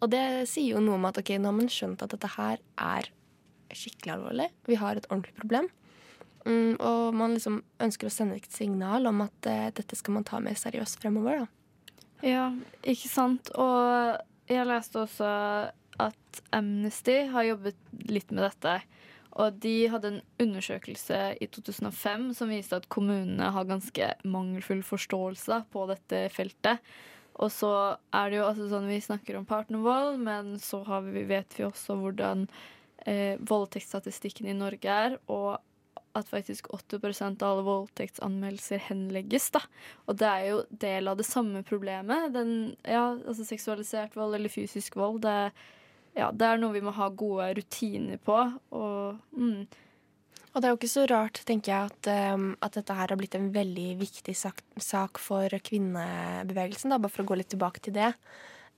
[0.00, 2.62] Og det sier jo noe om at ok, nå har man skjønt at dette her
[2.80, 3.10] er
[3.70, 4.48] skikkelig alvorlig.
[4.66, 5.68] Vi har et ordentlig problem.
[6.46, 10.24] Mm, og man liksom ønsker å sende et signal om at uh, dette skal man
[10.26, 11.44] ta mer seriøst fremover.
[11.44, 11.50] da.
[12.24, 12.46] Ja,
[12.80, 13.52] ikke sant.
[13.60, 14.16] Og
[14.50, 15.28] jeg leste også
[16.00, 18.80] at Amnesty har jobbet litt med dette.
[19.40, 25.62] Og de hadde en undersøkelse i 2005 som viste at kommunene har ganske mangelfull forståelse
[25.72, 26.82] på dette feltet.
[27.40, 27.72] Og så
[28.12, 31.96] er det jo altså sånn vi snakker om partnervold, men så vi, vet vi også
[32.00, 32.44] hvordan
[33.08, 35.16] eh, voldtektsstatistikken i Norge er.
[35.32, 35.56] Og
[36.18, 39.50] at faktisk 80% av alle voldtektsanmeldelser henlegges.
[39.54, 39.62] da.
[40.10, 42.32] Og det er jo del av det samme problemet.
[42.34, 45.22] Den, ja, altså Seksualisert vold eller fysisk vold.
[45.22, 45.52] Det,
[46.18, 48.40] ja, det er noe vi må ha gode rutiner på.
[48.74, 49.62] Og, mm.
[50.50, 53.18] Og det er jo ikke så rart, tenker jeg, at, um, at dette her har
[53.20, 56.90] blitt en veldig viktig sak, sak for kvinnebevegelsen.
[56.90, 58.10] Da, bare for å gå litt tilbake til det.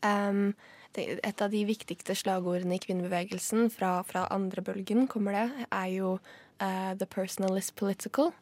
[0.04, 0.52] Um,
[0.92, 6.10] et av de viktigste slagordene i kvinnebevegelsen fra, fra andre bølgen kommer det, er jo
[6.18, 8.34] uh, 'the personal is political'.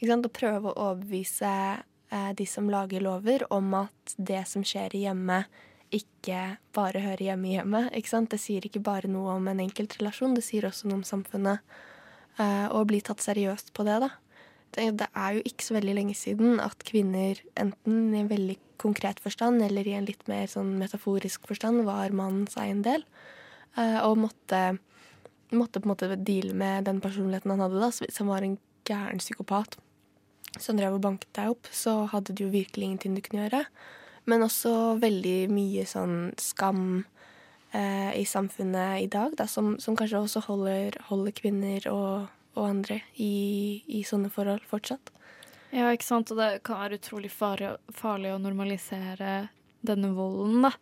[0.00, 1.52] Å prøve å overbevise
[1.84, 5.52] uh, de som lager lover, om at det som skjer i hjemmet,
[5.92, 7.92] ikke bare hører hjemme i hjemmet.
[8.30, 11.60] Det sier ikke bare noe om en enkelt relasjon, det sier også noe om samfunnet.
[12.38, 14.10] Uh, og bli tatt seriøst på det, da.
[14.70, 19.18] Det, er jo ikke så veldig lenge siden at kvinner, enten i en veldig konkret
[19.20, 23.04] forstand eller i en litt mer sånn metaforisk forstand, var mannens eiendel.
[23.74, 24.62] Uh, og måtte
[25.50, 27.80] måtte på en måte deale med den personligheten han hadde.
[27.80, 29.76] da, som var en gæren psykopat
[30.58, 33.64] som drev og banket deg opp, så hadde du jo virkelig ingenting du kunne gjøre.
[34.26, 37.04] Men også veldig mye sånn skam
[37.76, 42.64] eh, i samfunnet i dag, da, som, som kanskje også holder, holder kvinner og, og
[42.66, 45.12] andre i, i, sånne forhold fortsatt.
[45.70, 46.32] Ja, ikke sant.
[46.32, 49.50] Og det kan være utrolig farlig, farlig å normalisere
[49.86, 50.74] denne volden, da.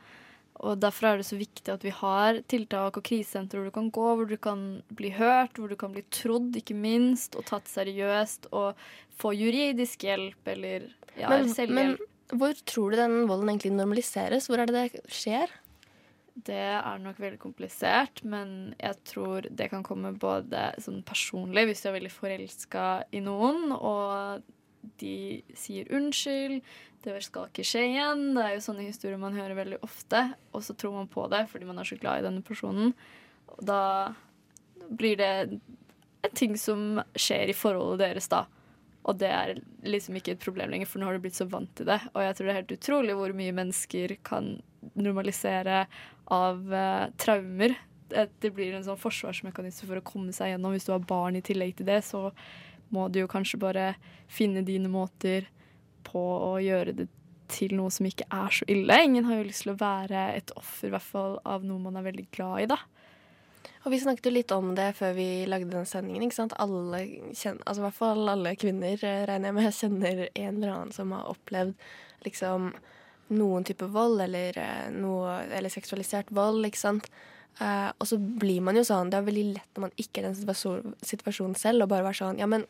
[0.58, 3.90] Og Derfor er det så viktig at vi har tiltak og krisesentre hvor du kan
[3.94, 7.70] gå, hvor du kan bli hørt, hvor du kan bli trodd, ikke minst, og tatt
[7.70, 8.74] seriøst, og
[9.22, 12.02] få juridisk hjelp eller ja, men, selvhjelp.
[12.02, 14.50] Men hvor tror du den volden egentlig normaliseres?
[14.50, 15.52] Hvor er det det skjer?
[16.46, 21.82] Det er nok veldig komplisert, men jeg tror det kan komme både sånn personlig, hvis
[21.82, 24.44] du er veldig forelska i noen, og
[25.02, 26.60] de sier unnskyld,
[27.02, 28.22] det skal ikke skje igjen.
[28.36, 30.22] Det er jo sånne historier man hører veldig ofte,
[30.52, 32.94] og så tror man på det fordi man er så glad i denne personen.
[33.56, 33.82] Og da
[34.88, 38.44] blir det en ting som skjer i forholdet deres da.
[39.08, 41.70] Og det er liksom ikke et problem lenger, for nå har du blitt så vant
[41.78, 41.98] til det.
[42.12, 44.50] Og jeg tror det er helt utrolig hvor mye mennesker kan
[45.00, 45.84] normalisere
[46.34, 47.76] av uh, traumer.
[48.08, 50.74] Det blir en sånn forsvarsmekanisme for å komme seg gjennom.
[50.76, 52.28] Hvis du har barn i tillegg til det, så
[52.92, 53.86] må du jo kanskje bare
[54.32, 55.48] finne dine måter
[56.08, 57.08] på å gjøre det
[57.52, 59.00] til noe som ikke er så ille.
[59.04, 61.96] Ingen har jo lyst til å være et offer, i hvert fall av noe man
[61.96, 62.78] er veldig glad i, da.
[63.84, 66.26] Og vi snakket jo litt om det før vi lagde den sendingen.
[66.26, 66.56] ikke sant?
[66.60, 67.00] Alle
[67.32, 70.94] kjenner, altså i hvert fall alle kvinner, eh, regner jeg med, kjenner en eller annen
[70.94, 71.74] som har opplevd
[72.26, 72.72] liksom
[73.38, 77.10] noen type vold, eller, eh, noe, eller seksualisert vold, ikke sant.
[77.58, 80.28] Uh, og så blir man jo sånn Det er veldig lett når man ikke er
[80.28, 82.62] i den situasjonen selv, å bare være sånn Ja, men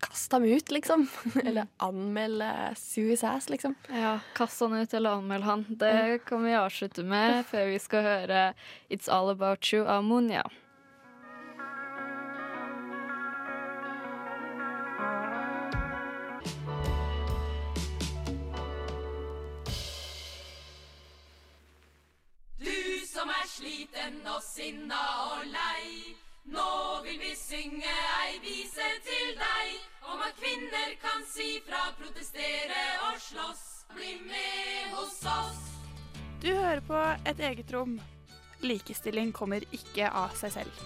[0.00, 1.08] Kast ham ut, liksom.
[1.44, 2.42] eller anmeld
[2.76, 3.74] Suicide, liksom.
[3.88, 5.66] Ja, kast han ut eller anmeld han.
[5.68, 8.40] Det kan vi avslutte med før vi skal høre
[8.88, 10.48] It's All About You av Monia.
[22.58, 26.16] Du som er sliten og sinna og lei
[26.54, 26.70] nå
[27.04, 33.20] vil vi synge ei vise til deg om at kvinner kan si fra, protestere og
[33.22, 33.66] slåss.
[33.90, 35.62] Bli med hos oss.
[36.42, 37.98] Du hører på Et eget rom.
[38.62, 40.82] Likestilling kommer ikke av seg selv.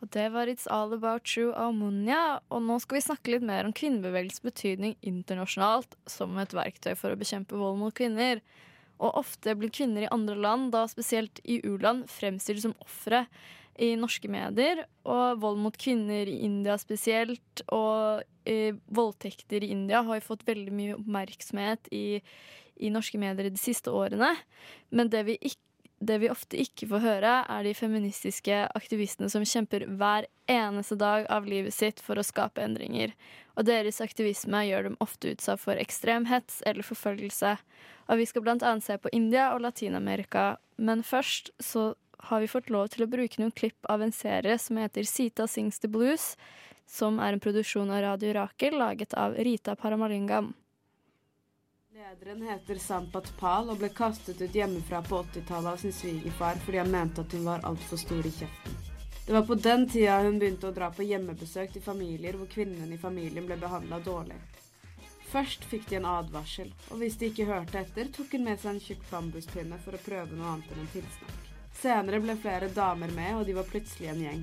[0.00, 2.40] Og det var It's All About You av Munya.
[2.50, 7.12] Og nå skal vi snakke litt mer om kvinnebevegelsens betydning internasjonalt som et verktøy for
[7.12, 8.40] å bekjempe vold mot kvinner.
[9.00, 13.24] Og ofte blir kvinner i andre land, da spesielt i u-land, fremstilt som ofre
[13.80, 14.84] i norske medier.
[15.08, 20.44] Og vold mot kvinner i India spesielt, og eh, voldtekter i India har jo fått
[20.48, 22.20] veldig mye oppmerksomhet i,
[22.76, 24.34] i norske medier de siste årene.
[24.92, 25.69] Men det vi ikke
[26.00, 31.26] det vi ofte ikke får høre, er de feministiske aktivistene som kjemper hver eneste dag
[31.28, 33.12] av livet sitt for å skape endringer.
[33.60, 37.56] Og deres aktivisme gjør dem ofte utsatt for ekstrem hets eller forfølgelse.
[38.08, 40.56] Og vi skal annet se på India og Latin-Amerika.
[40.80, 41.92] Men først så
[42.30, 45.46] har vi fått lov til å bruke noen klipp av en serie som heter Sita
[45.46, 46.32] Sings the Blues,
[46.88, 50.54] som er en produksjon av Radio Rakel laget av Rita Paramalingam.
[52.00, 56.78] Lederen heter Sampat Pal og ble kastet ut hjemmefra på 80-tallet av sin svigerfar fordi
[56.80, 58.78] han mente at hun var altfor stor i kjeften.
[59.26, 62.96] Det var på den tida hun begynte å dra på hjemmebesøk til familier hvor kvinnene
[62.96, 64.38] i familien ble behandla dårlig.
[65.28, 68.72] Først fikk de en advarsel, og hvis de ikke hørte etter, tok hun med seg
[68.72, 71.54] en tjukk bambuspinne for å prøve noe annet enn en tilsnakk.
[71.84, 74.42] Senere ble flere damer med, og de var plutselig en gjeng.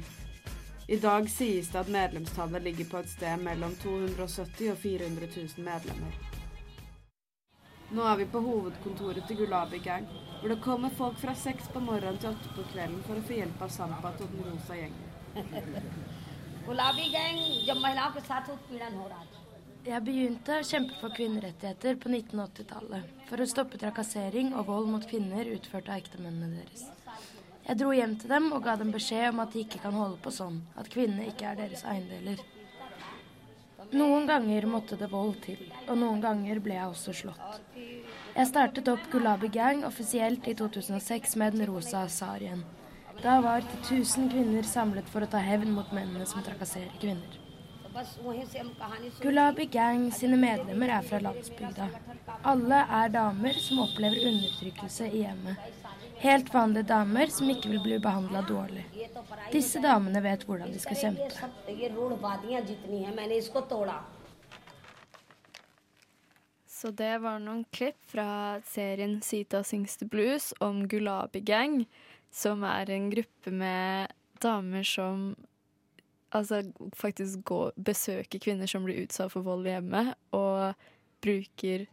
[0.94, 5.72] I dag sies det at medlemstallet ligger på et sted mellom 270 og 400 000
[5.74, 6.27] medlemmer.
[7.93, 10.07] Nå er vi på hovedkontoret til Gulabi Gang,
[10.41, 13.37] hvor det kommer folk fra seks på morgenen til åtte på kvelden for å få
[13.37, 15.09] hjelp av Sampat og den rosa gjengen.
[16.67, 19.41] गुलाबी गैंग जब महिलाओं के साथ उत्पीड़न हो रहा था
[19.85, 23.09] Jeg begynte å kjempe for kvinnerettigheter på 1980-tallet.
[23.27, 26.85] For å stoppe trakassering og vold mot kvinner utført av ektemennene deres.
[27.67, 30.21] Jeg dro hjem til dem og ga dem beskjed om at de ikke kan holde
[30.23, 30.61] på sånn.
[30.79, 32.39] At kvinnene ikke er deres eiendeler.
[33.96, 37.62] Noen ganger måtte det vold til, og noen ganger ble jeg også slått.
[38.36, 42.66] Jeg startet opp Gulabi Gang offisielt i 2006 med den rosa sarien.
[43.24, 47.40] Da var til 1000 kvinner samlet for å ta hevn mot mennene som trakasserer kvinner.
[49.24, 51.88] Gulabi Gang sine medlemmer er fra landsbygda.
[52.46, 55.87] Alle er damer som opplever undertrykkelse i hjemmet.
[56.20, 58.86] Helt vanlige damer som ikke vil bli behandla dårlig.
[59.54, 61.30] Disse damene vet hvordan de skal kjempe.
[66.78, 68.28] Så det var noen klipp fra
[68.70, 71.86] serien Sita sings the blues om Gulabi Gang,
[72.30, 75.32] som er en gruppe med damer som
[76.30, 76.62] altså,
[76.98, 80.74] faktisk går, besøker kvinner som blir utsatt for vold i hjemmet, og
[81.26, 81.88] bruker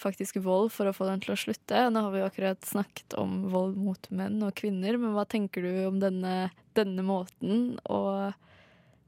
[0.00, 1.84] faktisk vold for å få den til å slutte.
[1.92, 5.84] Nå har vi akkurat snakket om vold mot menn og kvinner, men hva tenker du
[5.88, 8.00] om denne, denne måten å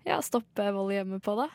[0.07, 1.49] ja, stoppe vold hjemme på, da?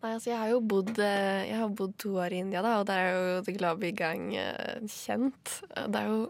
[0.00, 2.78] Nei, altså jeg har jo bodd, eh, jeg har bodd to år i India, da,
[2.80, 5.58] og der er jo The Glabi Gang eh, kjent.
[5.76, 6.22] Det er jo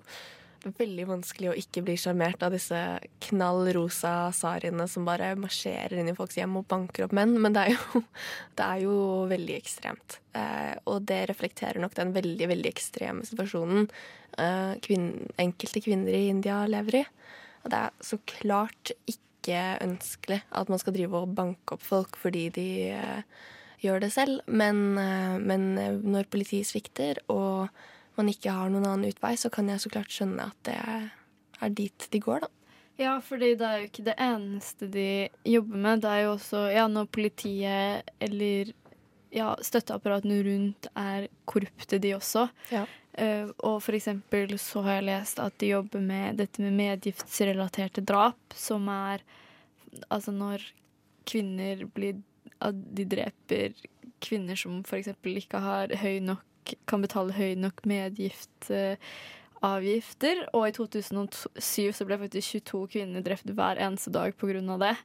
[0.64, 2.78] veldig vanskelig å ikke bli sjarmert av disse
[3.26, 7.56] knall rosa sariene som bare marsjerer inn i folks hjem og banker opp menn, men
[7.56, 8.02] det er jo,
[8.58, 8.96] det er jo
[9.30, 10.18] veldig ekstremt.
[10.36, 13.88] Eh, og det reflekterer nok den veldig, veldig ekstreme situasjonen
[14.38, 17.06] eh, kvin enkelte kvinner i India lever i.
[17.64, 22.18] Og det er så klart ikke ønskelig at man skal drive og banke opp folk
[22.20, 23.40] fordi de eh,
[23.84, 24.44] gjør det selv.
[24.46, 25.72] Men, eh, men
[26.04, 27.72] når politiet svikter og
[28.20, 31.76] man ikke har noen annen utvei, så kan jeg så klart skjønne at det er
[31.76, 32.52] dit de går, da.
[33.00, 35.11] Ja, fordi det er jo ikke det eneste de
[35.48, 36.02] jobber med.
[36.04, 38.72] Det er jo også ja, når politiet eller
[39.33, 42.48] ja, støtteapparatene rundt er korrupte, de også.
[42.74, 42.85] Ja.
[43.16, 48.04] Uh, og for eksempel så har jeg lest at de jobber med dette med medgiftsrelaterte
[48.06, 49.24] drap, som er
[50.09, 50.68] altså når
[51.26, 52.20] kvinner blir
[52.61, 53.72] At de dreper
[54.20, 56.44] kvinner som for eksempel ikke har høy nok
[56.88, 60.46] kan betale høy nok medgiftavgifter.
[60.52, 64.78] og i 2007 så ble faktisk 22 kvinner drept hver eneste dag pga.
[64.78, 64.96] det.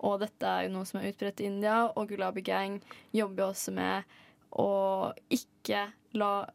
[0.00, 3.48] Og dette er jo noe som er utbredt i India, og Gulabi Gang jobber jo
[3.50, 4.02] også med
[4.56, 6.48] å ikke la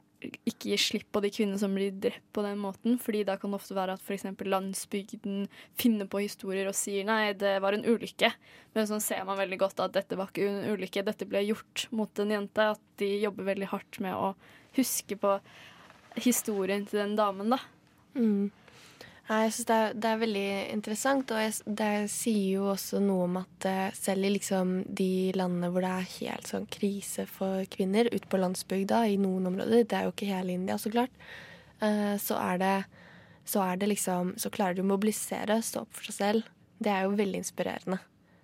[0.47, 2.97] ikke gi slipp på de kvinnene som blir drept på den måten.
[3.01, 4.25] fordi da kan det ofte være at f.eks.
[4.41, 5.47] landsbygden
[5.79, 8.31] finner på historier og sier nei, det var en ulykke.
[8.75, 11.87] Men sånn ser man veldig godt at dette var ikke en ulykke, dette ble gjort
[11.91, 12.69] mot en jente.
[12.75, 14.33] At de jobber veldig hardt med å
[14.75, 15.37] huske på
[16.21, 17.59] historien til den damen, da.
[18.15, 18.51] Mm.
[19.25, 23.23] Nei, Jeg syns det, det er veldig interessant, og jeg, det sier jo også noe
[23.25, 27.65] om at eh, selv i liksom de landene hvor det er helt sånn krise for
[27.73, 31.25] kvinner, ute på landsbygda i noen områder, det er jo ikke hele India, så klart,
[31.81, 32.75] eh, så er det
[33.45, 36.47] så er det liksom Så klarer de å mobilisere, stå opp for seg selv.
[36.81, 37.99] Det er jo veldig inspirerende.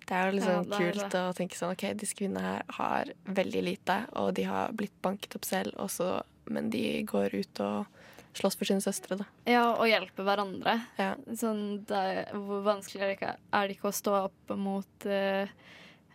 [0.06, 3.10] Det er jo liksom Ja, er kult å tenke sånn OK, disse kvinnene her har
[3.26, 6.22] veldig lite, og de har blitt banket opp selv, også,
[6.54, 8.01] men de går ut og
[8.36, 9.26] slåss for sine søstre, da.
[9.48, 10.78] Ja, og hjelpe hverandre.
[10.98, 11.12] Ja.
[11.38, 15.50] Sånn, det hvor vanskelig er det, ikke, er det ikke å stå opp mot uh,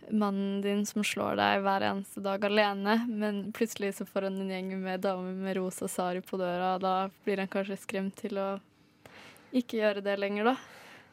[0.09, 4.53] mannen din som slår deg hver eneste dag alene, men plutselig så får han en
[4.55, 8.39] gjeng med damer med rosa sari på døra, og da blir han kanskje skremt til
[8.41, 8.49] å
[9.55, 10.57] ikke gjøre det lenger, da.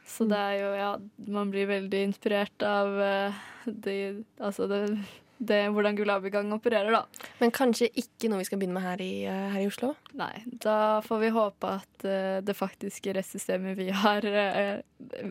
[0.05, 0.91] Så det er jo, ja,
[1.33, 4.83] man blir veldig inspirert av uh, de, altså det
[5.39, 7.30] det, hvordan Gulabi-gang opererer, da.
[7.41, 9.95] Men kanskje ikke noe vi skal begynne med her i, eh, her i Oslo?
[10.18, 10.32] Nei,
[10.62, 14.78] da får vi håpe at uh, det faktiske rettssystemet vi har uh,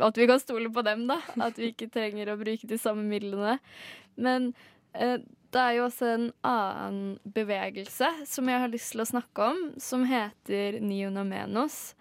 [0.03, 1.21] At vi kan stole på dem, da.
[1.39, 3.57] At vi ikke trenger å bruke de samme midlene.
[4.19, 4.51] Men
[4.99, 5.17] uh,
[5.53, 9.65] det er jo også en annen bevegelse som jeg har lyst til å snakke om,
[9.81, 11.93] som heter Neonamenos.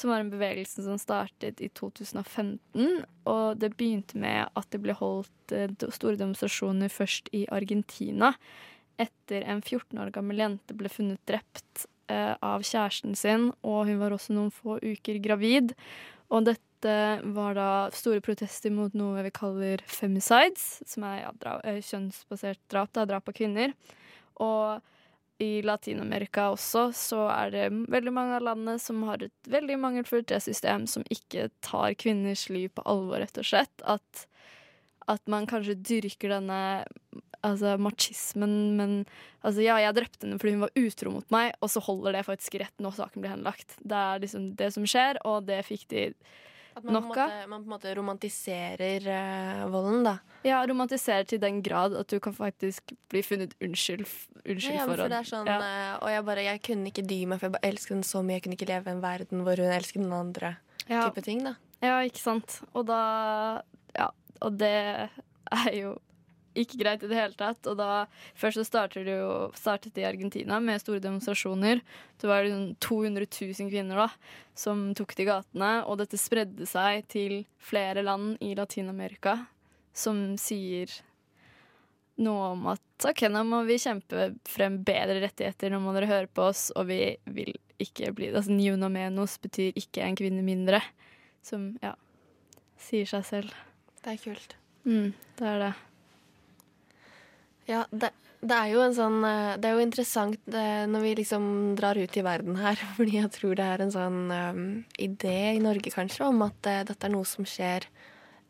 [0.00, 3.02] Som var en bevegelse som startet i 2015.
[3.28, 8.32] Og det begynte med at det ble holdt eh, store demonstrasjoner først i Argentina.
[9.00, 14.00] Etter en 14 år gammel jente ble funnet drept eh, av kjæresten sin, og hun
[14.00, 15.76] var også noen få uker gravid.
[16.32, 16.96] Og dette
[17.36, 22.62] var da store protester mot noe vi kaller femicides, som er ja, dra eh, kjønnsbasert
[22.72, 23.76] drap, da, drap av kvinner.
[24.40, 24.80] Og
[25.40, 30.34] i Latin-Amerika også så er det veldig mange av landene som har et veldig mangelfullt
[30.34, 33.84] rettssystem som ikke tar kvinners liv på alvor, rett og slett.
[33.88, 34.26] At,
[35.08, 36.60] at man kanskje dyrker denne
[37.40, 38.94] altså, machismen, men
[39.40, 42.26] altså, ja, jeg drepte henne fordi hun var utro mot meg, og så holder det
[42.28, 43.78] faktisk rett og saken blir henlagt.
[43.80, 46.10] Det er liksom det som skjer, og det fikk de
[46.80, 50.14] At man, på måte, man på en måte romantiserer uh, volden, da.
[50.46, 54.06] Ja, romantiserer til den grad at du kan faktisk bli funnet unnskyld,
[54.44, 55.58] unnskyld Ja, ja, for det er sånn, ja.
[55.60, 58.22] eh, Og jeg bare, jeg kunne ikke dy meg, for jeg bare elsket henne så
[58.24, 58.38] mye.
[58.38, 60.54] Jeg kunne ikke leve i en verden hvor hun elsket den andre.
[60.88, 61.04] Ja.
[61.06, 61.54] type ting, da.
[61.84, 62.60] Ja, ikke sant.
[62.74, 63.00] Og da
[63.96, 64.08] Ja,
[64.40, 64.72] og det
[65.50, 65.96] er jo
[66.58, 67.66] ikke greit i det hele tatt.
[67.70, 68.06] Og da
[68.38, 71.82] Først så startet det jo startet det i Argentina med store demonstrasjoner.
[72.20, 74.08] Det var det 200 000 kvinner da
[74.56, 79.38] som tok til gatene, og dette spredde seg til flere land i Latin-Amerika
[79.96, 80.92] som sier
[82.20, 86.28] noe om at OK, nå må vi kjempe frem bedre rettigheter, nå må dere høre
[86.28, 90.82] på oss, og vi vil ikke bli Altså Niuna menos betyr ikke en kvinne mindre,
[91.40, 91.94] som ja,
[92.80, 93.54] sier seg selv.
[94.04, 94.56] Det er kult.
[94.84, 95.72] Mm, det er det.
[97.70, 98.10] Ja, det,
[98.40, 101.44] det er jo en sånn eh, Det er jo interessant eh, når vi liksom
[101.78, 104.62] drar ut i verden her, fordi jeg tror det er en sånn um,
[104.98, 107.86] idé i Norge kanskje om at uh, dette er noe som skjer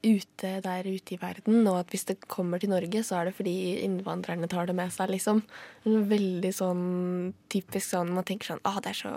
[0.01, 3.35] ute der ute i verden, og at hvis det kommer til Norge, så er det
[3.37, 3.53] fordi
[3.85, 5.43] innvandrerne tar det med seg, liksom.
[5.85, 6.85] Veldig sånn
[7.53, 9.13] typisk sånn Man tenker sånn ah, det er så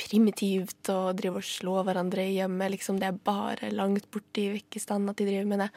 [0.00, 2.70] primitivt å drive og slå hverandre hjemme.
[2.72, 5.68] Liksom, det er bare langt borte i Vekkestan at de driver med det.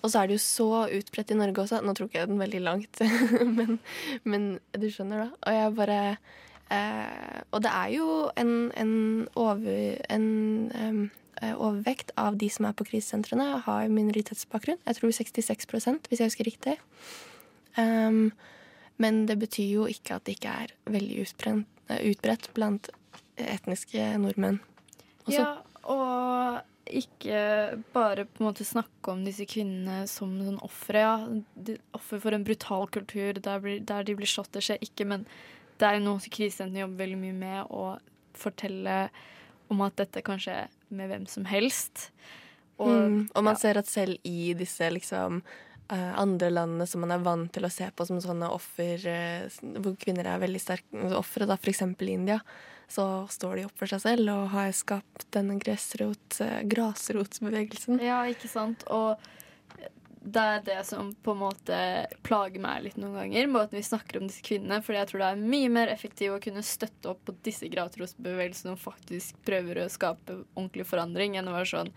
[0.00, 0.68] Og så er det jo så
[0.98, 1.80] utbredt i Norge også.
[1.84, 3.02] Nå tror ikke jeg den veldig langt,
[3.58, 3.80] men,
[4.28, 5.40] men du skjønner, da.
[5.40, 8.10] Og jeg bare eh, Og det er jo
[8.40, 8.94] en, en,
[9.40, 9.72] over,
[10.12, 10.28] en
[11.40, 14.80] eh, overvekt av de som er på krisesentrene, har minoritetsbakgrunn.
[14.86, 15.68] Jeg tror 66
[16.08, 16.78] hvis jeg husker riktig.
[17.78, 18.32] Um,
[19.00, 21.22] men det betyr jo ikke at det ikke er veldig
[22.10, 22.90] utbredt blant
[23.46, 24.60] etniske nordmenn.
[25.26, 25.36] også.
[25.38, 25.50] Ja,
[25.90, 26.60] og
[26.90, 31.02] ikke bare på en måte snakke om disse kvinnene som sånn ofre.
[31.04, 31.16] Ja.
[31.54, 34.50] De- Offer for en brutal kultur der, blir, der de blir slått.
[34.52, 35.26] Det skjer ikke, men
[35.78, 37.70] det er noe som krisesentrene jobber veldig mye med.
[37.70, 37.98] Å
[38.34, 39.08] fortelle
[39.70, 42.08] om at dette kan skje med hvem som helst.
[42.80, 45.42] Og, mm, og man ser at selv i disse liksom
[45.92, 49.46] eh, andre landene som man er vant til å se på som sånne offer, eh,
[49.78, 51.82] hvor kvinner er veldig sterke ofre, da f.eks.
[52.00, 52.40] India,
[52.90, 58.00] så står de opp for seg selv og har skapt denne gressrot, eh, grasrotbevegelsen.
[58.02, 58.82] Ja, ikke sant.
[58.90, 59.20] Og
[60.20, 61.76] det er det som på en måte
[62.26, 64.82] plager meg litt noen ganger, måten vi snakker om disse kvinnene.
[64.84, 68.74] Fordi jeg tror det er mye mer effektivt å kunne støtte opp på disse grasrotbevegelsene
[68.74, 71.94] og faktisk prøver å skape ordentlig forandring, enn å være sånn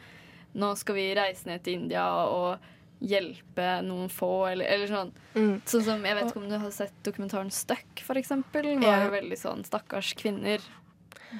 [0.53, 2.61] Nå skal vi reise ned til India og
[3.01, 5.09] hjelpe noen få, eller, eller sånn.
[5.33, 5.55] Mm.
[5.65, 8.67] Sånn som, Jeg vet ikke om du har sett dokumentaren Stuck, for eksempel.
[8.79, 10.61] Var jo veldig sånn stakkars kvinner.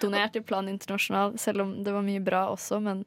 [0.01, 3.03] Donert i Plan Internasjonal, selv om det var mye bra også, men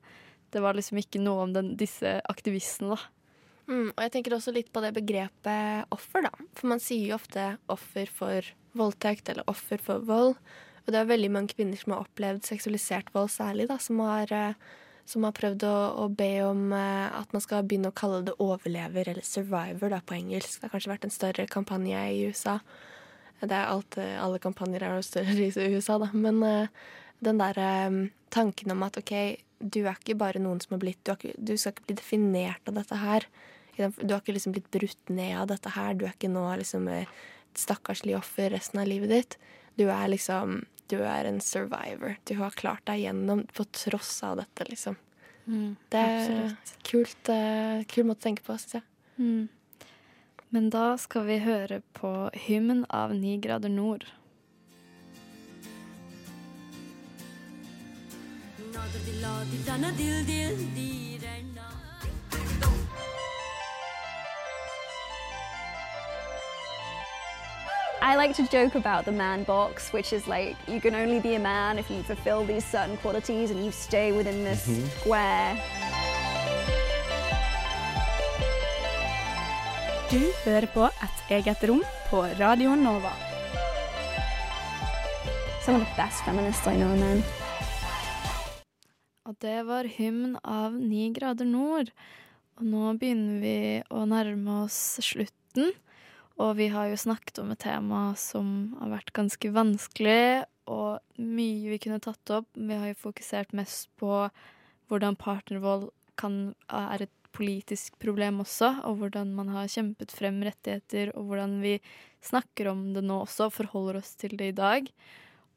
[0.54, 3.12] det var liksom ikke noe om den, disse aktivistene, da.
[3.66, 6.30] Mm, og jeg tenker også litt på det begrepet offer, da.
[6.54, 10.36] For man sier jo ofte offer for voldtekt eller offer for vold.
[10.86, 14.30] Og det er veldig mange kvinner som har opplevd seksualisert vold særlig, da, som har,
[14.30, 14.76] eh,
[15.06, 18.36] som har prøvd å, å be om eh, at man skal begynne å kalle det
[18.42, 20.60] overlever, eller survivor da, på engelsk.
[20.60, 22.60] Det har kanskje vært en større kampanje i USA.
[23.40, 26.08] Det er alt, eh, alle kampanjer er jo større i USA, da.
[26.16, 26.92] Men uh,
[27.24, 27.98] den der um,
[28.32, 29.12] tanken om at OK,
[29.60, 32.68] du er ikke bare noen som har blitt Du, ikke, du skal ikke bli definert
[32.68, 33.26] av dette her.
[33.76, 35.96] Du har ikke liksom blitt brutt ned av dette her.
[35.96, 37.12] Du er ikke nå liksom et
[37.56, 39.38] stakkarslig offer resten av livet ditt.
[39.76, 42.14] Du er liksom Du er en survivor.
[42.30, 44.94] Du har klart deg gjennom på tross av dette, liksom.
[45.90, 46.74] det er absolutt.
[46.86, 48.84] kult, uh, kul måte å tenke på, syns jeg.
[49.18, 49.48] Mm.
[50.50, 54.06] Men da skal vi høre på hymnen av Ni grader nord.
[68.02, 71.34] I like to joke about the man box, which is like you can only be
[71.34, 74.88] a man if you fulfill these certain qualities and you stay within this Mhm.
[75.00, 75.85] square.
[80.06, 83.10] Du hører på Et eget rom på Radio Nova.
[85.64, 87.24] Some of the best feminists I know, man.
[89.26, 91.90] Og det var hymn av Ni grader nord.
[92.54, 93.56] Og nå begynner vi
[93.90, 95.74] å nærme oss slutten.
[96.38, 101.74] Og vi har jo snakket om et tema som har vært ganske vanskelig, og mye
[101.74, 102.46] vi kunne tatt opp.
[102.54, 104.28] Vi har jo fokusert mest på
[104.86, 111.12] hvordan partnervold kan, er et politisk problem også, og hvordan man har kjempet frem rettigheter,
[111.16, 111.76] og hvordan vi
[112.24, 114.90] snakker om det nå også, forholder oss til det i dag.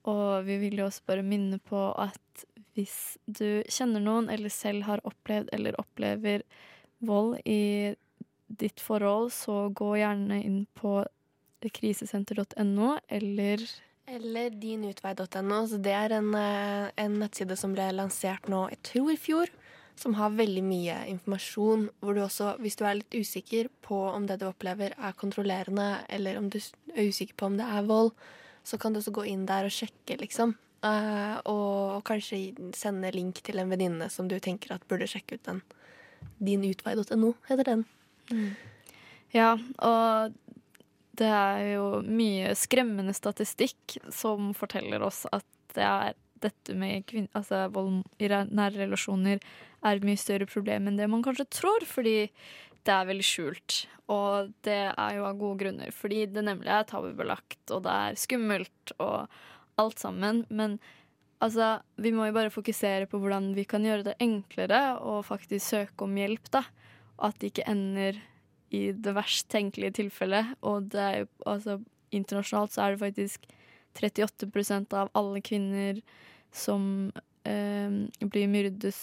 [0.09, 2.45] Og vi vil jo også bare minne på at
[2.77, 6.45] hvis du kjenner noen, eller selv har opplevd eller opplever
[7.03, 7.95] vold i
[8.47, 11.01] ditt forhold, så gå gjerne inn på
[11.59, 13.63] krisesenter.no, eller
[14.09, 15.59] Eller dinutvei.no.
[15.77, 19.51] Det er en, eh, en nettside som ble lansert nå, jeg tror i fjor,
[19.99, 21.89] som har veldig mye informasjon.
[21.99, 26.05] Hvor du også, hvis du er litt usikker på om det du opplever er kontrollerende,
[26.09, 28.13] eller om du er usikker på om det er vold,
[28.63, 30.55] så kan du også gå inn der og sjekke, liksom.
[30.85, 35.47] Eh, og, kanskje sende link til en venninne som du tenker at burde sjekke ut
[35.47, 35.63] den.
[36.39, 37.85] Dinutvei.no heter den.
[39.35, 40.35] Ja, og
[41.19, 45.45] det er jo mye skremmende statistikk som forteller oss at
[45.75, 50.89] det er dette med kvinne, altså vold i nære relasjoner er et mye større problem
[50.89, 52.29] enn det man kanskje tror, fordi
[52.87, 53.81] det er veldig skjult.
[54.09, 58.17] Og det er jo av gode grunner, fordi det nemlig er tabubelagt, og det er
[58.19, 59.27] skummelt og
[59.79, 60.41] alt sammen.
[60.49, 60.79] Men
[61.43, 65.65] altså, vi må jo bare fokusere på hvordan vi kan gjøre det enklere og faktisk
[65.67, 66.63] søke om hjelp, da.
[67.19, 68.19] Og at det ikke ender
[68.73, 70.55] i det verst tenkelige tilfellet.
[70.65, 71.79] Og det er jo altså
[72.15, 73.49] internasjonalt så er det faktisk
[73.97, 76.01] 38% av alle kvinner
[76.51, 77.11] som
[77.43, 78.95] eh, blir myrdet,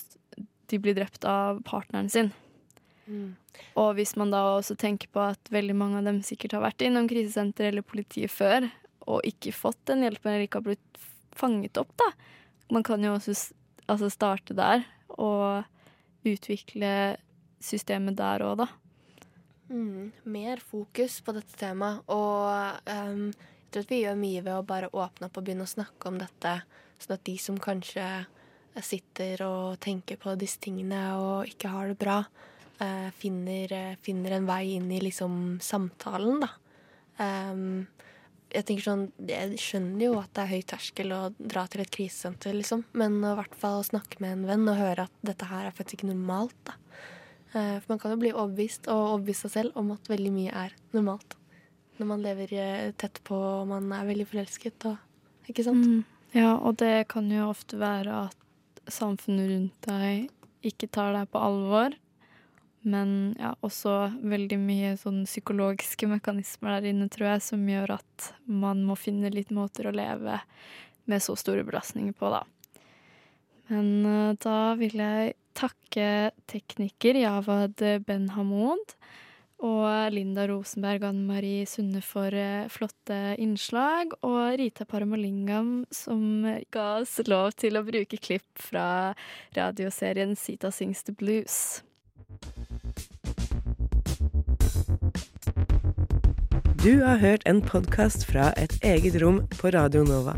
[0.67, 2.33] de blir drept av partneren sin.
[3.07, 3.37] Mm.
[3.79, 6.83] Og hvis man da også tenker på at veldig mange av dem sikkert har vært
[6.85, 8.67] innom krisesenter eller politiet før,
[9.07, 11.05] og ikke fått den hjelpen eller ikke har blitt
[11.37, 12.11] fanget opp, da.
[12.75, 13.37] Man kan jo også
[13.87, 14.83] altså starte der
[15.15, 15.63] og
[16.27, 16.91] utvikle
[17.63, 18.69] systemet der òg, da.
[19.69, 22.03] Mm, mer fokus på dette temaet.
[22.13, 23.31] Og ehm,
[23.67, 26.09] jeg tror at vi gjør mye ved å bare åpne opp og begynne å snakke
[26.09, 26.53] om dette,
[27.03, 28.07] sånn at de som kanskje
[28.85, 32.19] sitter og tenker på disse tingene og ikke har det bra,
[32.81, 36.51] eh, finner, eh, finner en vei inn i liksom samtalen, da.
[37.19, 37.87] Um,
[38.53, 41.91] jeg tenker sånn, jeg skjønner jo at det er høy terskel å dra til et
[41.91, 42.85] krisesenter, liksom.
[42.93, 45.73] Men i hvert fall å snakke med en venn og høre at dette her er
[45.73, 46.77] faktisk ikke normalt, da.
[47.55, 50.53] Eh, For man kan jo bli overbevist og overbevist seg selv om at veldig mye
[50.53, 51.37] er normalt.
[51.97, 55.87] Når man lever eh, tett på og man er veldig forelsket og Ikke sant?
[55.87, 56.03] Mm.
[56.37, 61.41] Ja, og det kan jo ofte være at samfunnet rundt deg ikke tar deg på
[61.41, 61.95] alvor.
[62.87, 68.29] Men ja, også veldig mye sånn psykologiske mekanismer der inne, tror jeg, som gjør at
[68.47, 70.39] man må finne litt måter å leve
[71.07, 72.45] med så store belastninger på, da.
[73.71, 76.09] Men eh, da vil jeg takke
[76.51, 78.95] tekniker Javad Ben Hamoud
[79.65, 86.45] og Linda Rosenberg og Anne Marie Sunde for eh, flotte innslag, og Rita Paramalingam som
[86.75, 89.15] ga oss lov til å bruke klipp fra
[89.57, 91.83] radioserien Sita Sings the Blues.
[96.87, 100.37] Du har hørt en podkast fra Et eget rom på Radio Nova.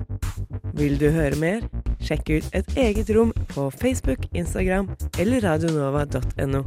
[0.73, 1.67] Vil du høre mer?
[2.01, 4.89] Sjekk ut Et eget rom på Facebook, Instagram
[5.19, 6.63] eller radionova.no.